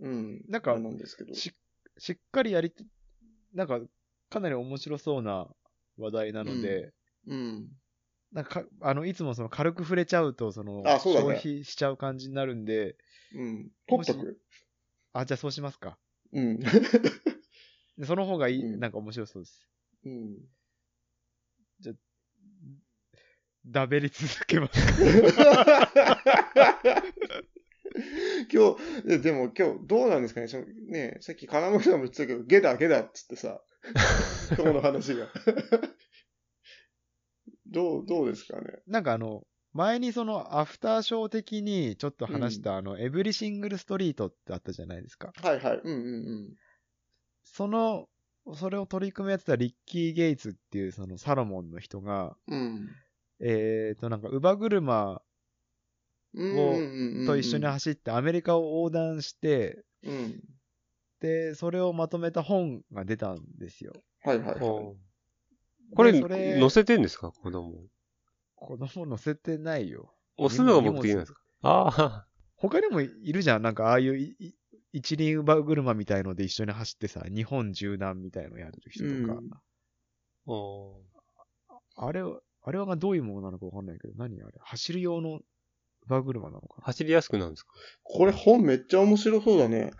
[0.00, 0.44] うん。
[0.48, 1.34] なんかなんですけど。
[1.34, 1.52] し、
[1.98, 2.72] しっかりやり、
[3.52, 3.80] なんか、
[4.30, 5.48] かなり面白そうな
[5.98, 6.92] 話題なので、
[7.26, 7.68] うん。
[8.32, 12.96] なんかか、あの、いつもその軽く触れちゃうと、その、あそうだね消費しちゃう感じになるんで、
[13.34, 13.70] うん。
[13.88, 14.40] 取っともく？
[15.12, 15.98] あ、じゃあそうしますか。
[16.32, 16.58] うん。
[17.98, 19.68] でその方がいい、うんなんか面白そうです。
[20.04, 20.50] うん。
[23.66, 24.80] だべり続けます。
[28.52, 33.60] 今日、ででも今日どうなんですかねそのねさっき金森さんも言ってたけど、ゲだ、ゲだっつってさ、
[34.56, 35.28] そこの話が。
[37.66, 45.32] どう、どうですかねなんかあの、前にそのアフターショー的にちょっと話した、あの、エブリシングルストリートってあったじゃないですか。
[45.36, 45.80] はいはい。
[45.84, 45.96] うんう
[46.48, 46.56] ん
[47.44, 48.08] その、
[48.54, 52.58] それを取り組みやってたリッキー・ゲイツっていうそのサロモンの人が、うん。
[52.60, 52.88] うん。
[53.40, 55.22] えっ、となんか、乳母車
[56.32, 60.40] うんうんうんうんと一緒に走ってアメリカを横断して、うん。
[61.20, 63.92] で、それをまとめた本が出たんですよ。
[64.22, 64.58] はいはいはい。
[64.62, 64.96] お
[65.94, 67.32] これ、でそれ乗せてんですか？
[67.32, 67.72] 子供。
[68.54, 70.14] 子供乗せてないよ。
[70.36, 71.40] 押すのが目的なんですか？
[71.62, 72.26] ああ。
[72.56, 73.62] 他にもいるじゃん。
[73.62, 74.54] なんかああいういい
[74.92, 79.40] 一輪乳母車みたいので一緒に走ってさ、日本縦断みたいのやる人とか。
[79.40, 79.50] うん。
[80.46, 81.00] お
[81.96, 84.52] あれは、あれはどういうものなのかわかんないけど、何あれ？
[84.58, 85.44] 走る用の乳
[86.08, 86.84] 母車なのかな？
[86.84, 87.72] 走りやすくなるんですか？
[88.02, 89.92] これ本めっちゃ面白そうだね。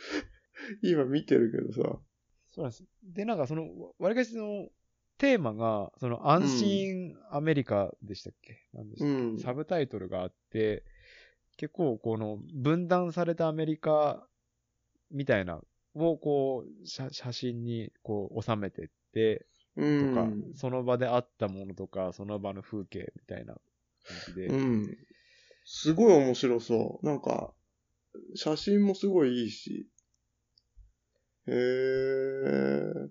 [0.82, 1.98] 今見てるけどさ。
[2.52, 2.84] そうなんです。
[3.02, 3.64] で、なんかその、
[3.98, 4.68] わりかしその、
[5.18, 9.38] テーマが、その、安心アメリカでしたっけ、なんでしたっけ、うん。
[9.38, 10.84] サブタイトルがあって、
[11.60, 14.26] 結構この、分断されたアメリカ
[15.10, 15.60] みたいな、
[15.94, 19.44] をこう、写写真にこう収めてって、
[19.76, 20.54] うとか、ん。
[20.56, 24.96] その場であったものとか、その場の風景みたいな感じで、うん。
[25.66, 27.06] すごい面白そう。
[27.06, 27.52] なんか、
[28.34, 29.86] 写真もすごいいいし。
[31.46, 33.10] へー。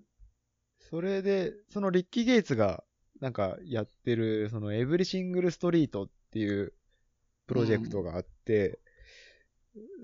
[0.80, 2.82] それで、そのリッキー・ゲイツが
[3.20, 6.72] なんかやってる、そのエブリシングル・ストリートっていう
[7.46, 8.29] プロジェクトがあって、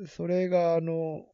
[0.07, 1.27] それがあの、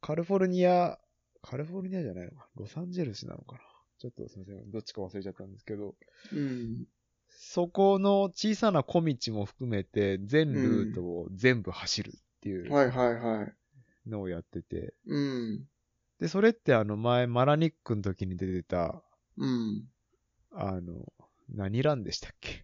[0.00, 0.98] カリフォルニア、
[1.42, 3.62] カリフォルニアじゃないのか、ロサンゼルスなのかな。
[3.98, 5.94] ちょっとすみません、どっちか忘れちゃったんですけど、
[6.32, 6.86] うん。
[7.28, 14.10] そこの小さな小道も含めて全ルートを全部走るっていうはいはいはい。
[14.10, 15.68] のをやってて、うん。
[16.20, 19.02] で、それってあの前マラニックの時に出てた、
[19.36, 19.88] うん。
[20.52, 21.12] あの、
[21.48, 22.63] 何ランでしたっけ？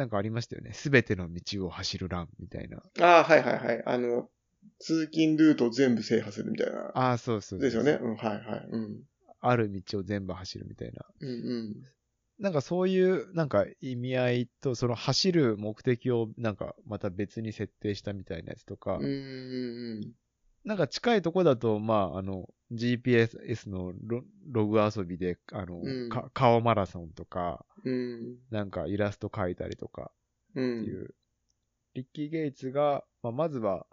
[0.00, 0.72] なんかありましたよね。
[0.72, 2.78] すべての道を走るランみたいな。
[3.00, 3.82] ああ、はいはいはい。
[3.84, 4.30] あの、
[4.78, 6.90] 通勤ルートを全部制覇するみたいな。
[6.94, 7.98] ああ、そうそうですよね。。
[8.00, 8.68] うん、はいはい。
[8.70, 9.02] うん。
[9.40, 11.04] ある道を全部走るみたいな。
[11.20, 11.84] うんうん。
[12.38, 19.06] なんかそういう、なんか意味合いと、その走る目的をなんかまた別に設定したみたいなやつとか、うんう
[20.00, 20.12] ん
[20.62, 27.92] なんか近いとこだと、まあ、あの、GPS のロログ遊びで、あの、うんか顔マラソンとか、うん。
[27.92, 28.36] うん。
[28.50, 30.10] なんかイラスト描いたりとか、
[30.54, 30.60] う。
[30.60, 31.14] っていうん
[31.94, 33.86] リッキー・ゲイツが、まあ、まずは、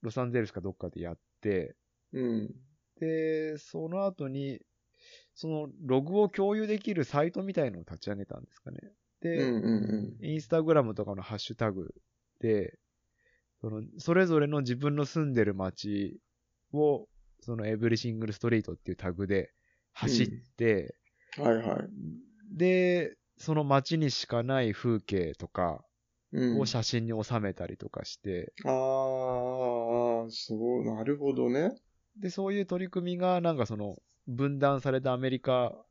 [0.00, 1.76] ロサンゼルスかどっかでやって、
[2.12, 2.54] うん。
[2.98, 4.60] で、その後に、
[5.34, 8.78] そのログを共有できるサイトみたいのを立ち上げたんですかね。
[9.20, 11.94] で、うんうんインスタグラムとかのハッシュタグ
[12.40, 12.78] で、
[13.60, 16.18] その、それぞれの自分の住んでる街
[16.72, 17.08] を、
[17.42, 19.52] そのエブリシングルストリートっていうタグで
[19.92, 20.94] 走って、
[21.38, 21.44] うん。
[21.44, 21.88] はいはい。
[22.56, 25.84] で、その街にしかない風景とか
[26.32, 26.60] うん。
[26.60, 28.70] を写真に収めたりとかして、ああ、
[30.30, 31.72] そう、なるほどね。
[32.16, 33.96] で、そういう取り組みが、なんかその、
[34.28, 35.86] 分断されたアメリカっ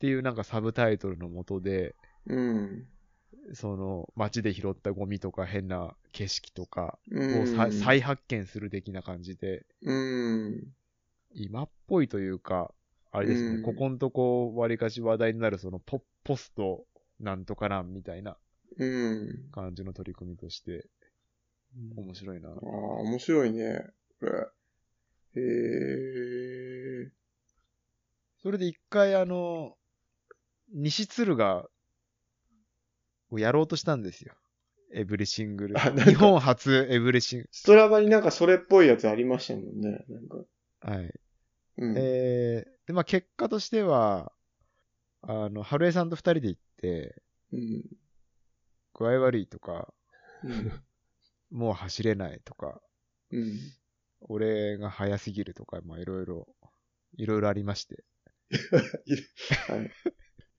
[0.00, 1.94] ていうなんかサブタイトルのもとで、
[2.26, 2.86] うん。
[3.52, 7.42] その街で拾ったゴミとか変な景色とかうん。
[7.42, 10.62] をさ再発見する的な感じで、うん。
[11.34, 12.72] 今っぽいというか、
[13.12, 16.84] あれですね、うんここんとこ割かし話題になるそのポポスト
[17.20, 18.36] なんとかなんみたいな
[18.78, 19.50] うん。
[19.52, 20.86] 感じの取り組みとして
[21.96, 22.50] 面白いな。
[22.50, 23.84] ああ、面白いね。
[24.20, 24.32] これ。
[25.36, 25.40] へ
[27.06, 27.10] え。
[28.42, 29.76] それで一回あの、
[30.72, 31.66] 西鶴が
[33.34, 34.34] をやろうとしたんですよ。
[34.92, 40.04] エブリシングル日本初エブリシンストラバになんかそれっぽいやつありましたもんね。
[40.08, 40.36] なんか。
[40.80, 41.20] はい。
[41.78, 41.94] うん。
[41.96, 44.32] えー、で、まあ結果としては、
[45.22, 47.82] あの、春江さんと二人で行って、うん。
[48.94, 49.92] 具合悪いとか、
[50.44, 50.72] うん。
[51.50, 52.80] もう走れないとか、
[53.32, 53.58] うん。
[54.20, 56.46] 俺が早すぎるとか、まあいろいろ、
[57.16, 58.04] いろいろありまして、
[59.68, 59.90] はい。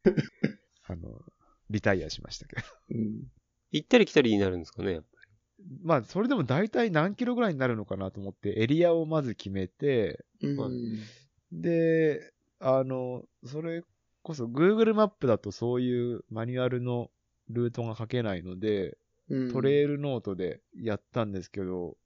[0.87, 1.21] あの、
[1.69, 2.61] リタイアしましたけど。
[2.91, 3.23] うん。
[3.71, 5.07] 行ったり来たりになるんですかねやっぱ
[5.81, 10.99] まあ、それでも大体何キロぐらいになるのかなと思って、エリアをまず決めて、うん。
[11.51, 13.83] で、あの、それ
[14.21, 17.09] こそ Google マップだとそういうマニュアルの
[17.49, 18.97] ルートが書けないので、
[19.29, 19.51] うん。
[19.51, 21.97] トレイルノートでやったんですけど、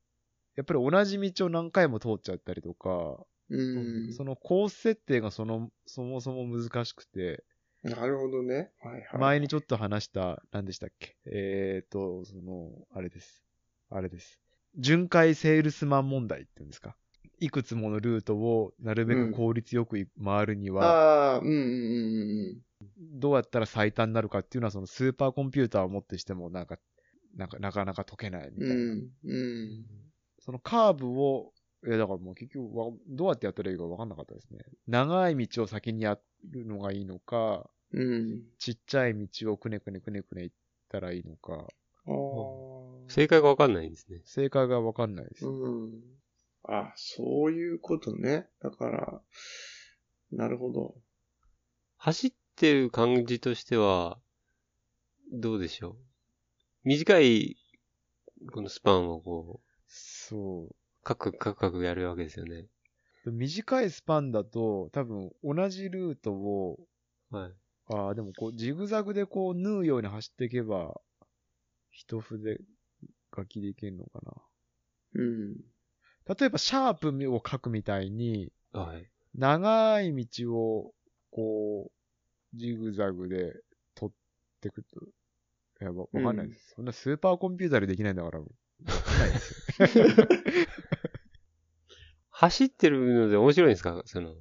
[0.56, 3.18] やっぱり同じ道を何回も通っちゃったりとか、
[3.50, 4.14] うん。
[4.14, 7.44] そのコース設定がその、そもそも難しくて、
[7.84, 8.72] なるほどね。
[8.82, 9.20] はいはい。
[9.20, 11.16] 前にちょっと話した、何でしたっけ？
[11.26, 13.46] えーと、その、あれです。
[13.90, 14.40] あれです。
[14.78, 16.96] 巡回セールスマン問題っていうんですか？
[17.40, 21.56] いくつものルートをなるべく効率よく回るには、ああ、うんうんう
[22.52, 22.58] ん
[22.98, 26.78] どうやったら最短になるかっていうのは、そのスーパーコンピューターをもってしても、なんか、
[27.36, 28.74] なんか、なかなか解けないみたいな。
[28.76, 28.80] うん。
[28.80, 29.10] うん。
[29.26, 29.86] うん。
[30.40, 31.52] そのカーブを、
[31.86, 34.60] え、だからもう結局わ、どうやってやったらいいか分かんなかったですね。
[34.88, 36.20] 長い道を先にや
[36.50, 38.44] るのがいいのか、うん。
[38.58, 40.56] ちっちゃい道をくねくねくねくね行っ
[40.90, 43.10] たらいいのか、ああ。
[43.10, 44.22] 正解がわかんないんですね。
[44.26, 45.46] 正解が分かんないです。
[45.46, 46.02] うん。
[46.64, 48.48] あ、そういうことね。
[48.62, 49.22] だから、
[50.32, 50.96] なるほど。
[51.98, 54.20] 走ってる感じとしては、
[55.32, 55.96] どうでしょう。
[56.84, 57.58] 短い、
[58.52, 60.70] このスパンをこう、そ
[61.04, 62.68] カクカクカクやるわけですよね。
[63.26, 63.32] う。
[63.32, 66.80] 短いスパンだと、多分同じルートを、
[67.32, 67.54] はい。
[67.92, 71.00] ああ、でもこう、ジグザグでこう、縫うように走っていけば、
[71.92, 72.60] 一筆
[73.36, 74.20] 書きでいけるのか
[75.16, 75.56] うん。
[76.28, 76.36] な。
[76.36, 79.10] 例えば、シャープを書くみたいに、はい。
[79.36, 80.94] 長い道を、
[81.32, 83.54] こう、ジグザグで
[83.96, 84.16] 取っ
[84.62, 85.06] てくと、
[85.82, 89.58] いや、わわかんないです、そんなスーパーコンピューターでできないんだから、 わかんないですよ。
[92.40, 94.02] 走ってるので面白いんですか？
[94.06, 94.34] その、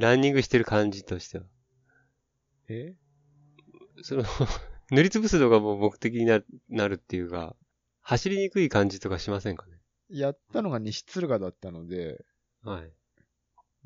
[0.00, 1.44] ランニングしてる感じとしては。
[2.68, 2.96] え？
[4.02, 4.24] その、
[4.90, 7.54] 塗りつぶすのがもう目的にななるっていうか、
[8.00, 9.78] 走りにくい感じとかしませんかね？
[10.08, 12.24] やったのが西敦賀だったので、
[12.62, 12.90] はい。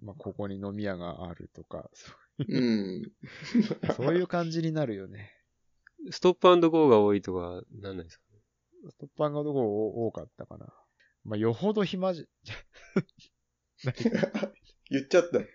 [0.00, 2.12] まあ、ここに飲み屋があるとか、そ
[2.46, 3.02] うん。
[3.02, 3.12] う
[3.96, 5.32] そういう感じになるよね。
[6.10, 8.24] ストップゴーが多いとか、なんないですか
[8.90, 10.72] ストッパンがどこ多かったかな。
[11.26, 12.26] まあ、よほど暇じ、
[13.84, 13.94] 何
[14.88, 15.40] 言っちゃった。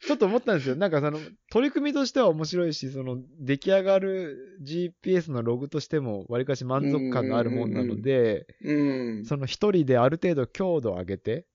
[0.00, 0.74] ちょっと思ったんですよ。
[0.74, 1.20] なんかその、
[1.52, 8.72] 取り組みとしては面白いし、その、出来上がる GPS のログとしても、わりかし満足感があるもんなので、う
[9.20, 9.24] ん。
[9.24, 11.46] その一人である程度強度を上げて、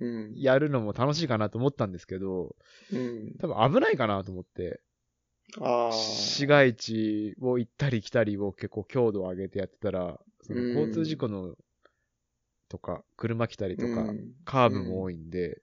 [0.00, 0.34] うん。
[0.36, 2.54] やるのも楽しいかなと思ったんですけど、
[2.92, 3.34] うん。
[3.40, 4.80] 多分危ないかなと思って。
[5.92, 11.54] 市街地を行ったり来たりを結構強度を上げてやってたら、その交通事故の、
[12.68, 15.62] とか、車来たりとか、うんカーブも多いんで、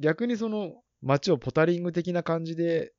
[0.00, 2.92] 逆にその街をポタリング的な感じで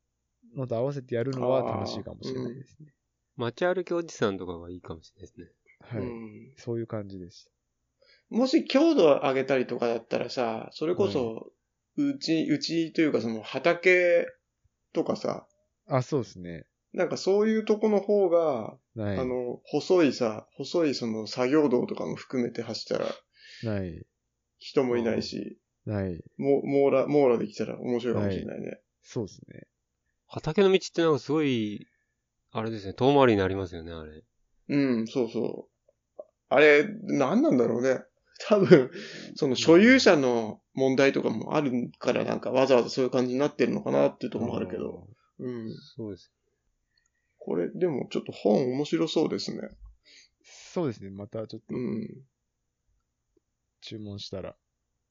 [0.55, 2.93] のと合わせてやるのは楽しいかもしれないですね。
[3.37, 5.47] 街歩きおじさんとかがいいかもしれないですね。
[5.81, 7.49] はい、うんそういう感じでし
[8.29, 11.51] もし強度を上げたりとかだったらさ、それこそ、
[11.95, 14.27] うち、うちというかその畑
[14.93, 15.58] とかさ、た。
[15.89, 16.65] あ、そうですね。
[16.93, 19.17] なんかそういうとこの方が、ない。
[19.17, 23.15] あの、細いさ、細いその作業道とかも含めて走ったら
[23.63, 24.05] ない。
[24.57, 26.23] 人もいないし、ない。
[26.37, 28.79] も網羅、網羅できたら面白いかもしれないね。
[29.03, 29.67] そうですね。
[30.27, 31.87] 畑の道ってなんかすごい、
[32.51, 34.23] あれですね、遠回りになりますよね、あれ。
[34.69, 36.23] うん、そうそう。
[36.49, 38.01] あれ、何なんだろうね。
[38.47, 38.89] 多分、
[39.35, 45.07] その所有者の問題とかもあるからなんかわざわざそういう感じになってるのかなっていうところもあるけど。
[45.39, 45.73] うん。
[45.95, 46.31] そうです。
[47.37, 49.69] これ、でもちょっと本面白そうですね。
[50.43, 51.09] そうですね。
[51.09, 52.07] またちょっとうん。
[53.81, 54.55] 注文したら、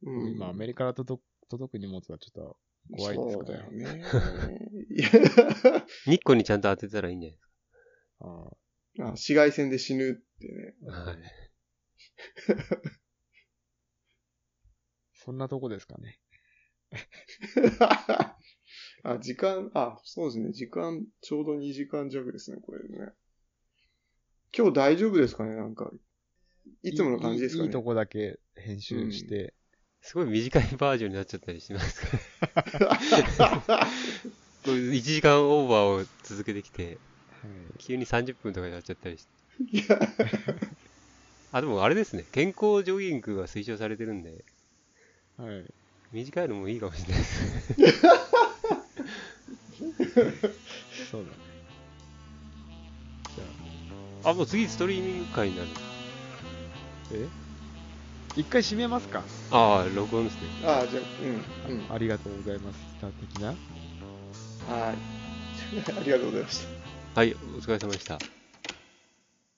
[0.03, 2.57] うん、今アメリカから届く届く荷物はちょっと
[2.93, 4.05] 怖いですそうからだよね。
[6.05, 7.51] 日光にちゃんと当てたらいいんじゃないです
[8.21, 10.75] あーあ紫外線で死ぬってね。
[10.87, 10.93] か。
[10.93, 11.19] はい。
[15.15, 16.21] そんなとこですかね。
[19.09, 20.52] あ、時間、あ、そうですね。
[20.52, 23.12] 時間、ちょうど2時間弱ですね、これね。
[24.56, 25.90] 今日大丈夫ですかねなんか、
[26.82, 29.55] いつもの感じですかねいいとこだけ編集して、
[30.02, 32.18] すごい短いバージョンになっちゃったりしますか
[34.64, 36.98] これ1時間オーバーを続けてきて、はい
[37.78, 39.76] 急に30分とかになっちゃったりして。
[39.78, 39.98] いや、
[41.52, 42.24] あ、でもあれですね。
[42.32, 44.44] 健康ジョギングが推奨されてるんで、
[45.36, 45.64] はい。
[46.10, 47.74] 短いのもいいかもしれないです。
[51.11, 51.37] そうだね。
[53.37, 55.69] じゃあ、もう次ストリーミング会になる。
[55.75, 55.81] あ、
[57.12, 57.29] え？
[58.37, 60.41] 一回閉めますかああ、録音ですね。
[60.65, 61.03] あ、じゃあ、
[61.69, 61.93] うん、うん。
[61.93, 62.79] ありがとうございます。
[62.79, 63.49] スター的な。
[63.49, 63.59] はい。
[66.01, 66.61] ありがとうございまし
[67.15, 67.20] た。
[67.20, 68.38] はい、お疲れ様でした。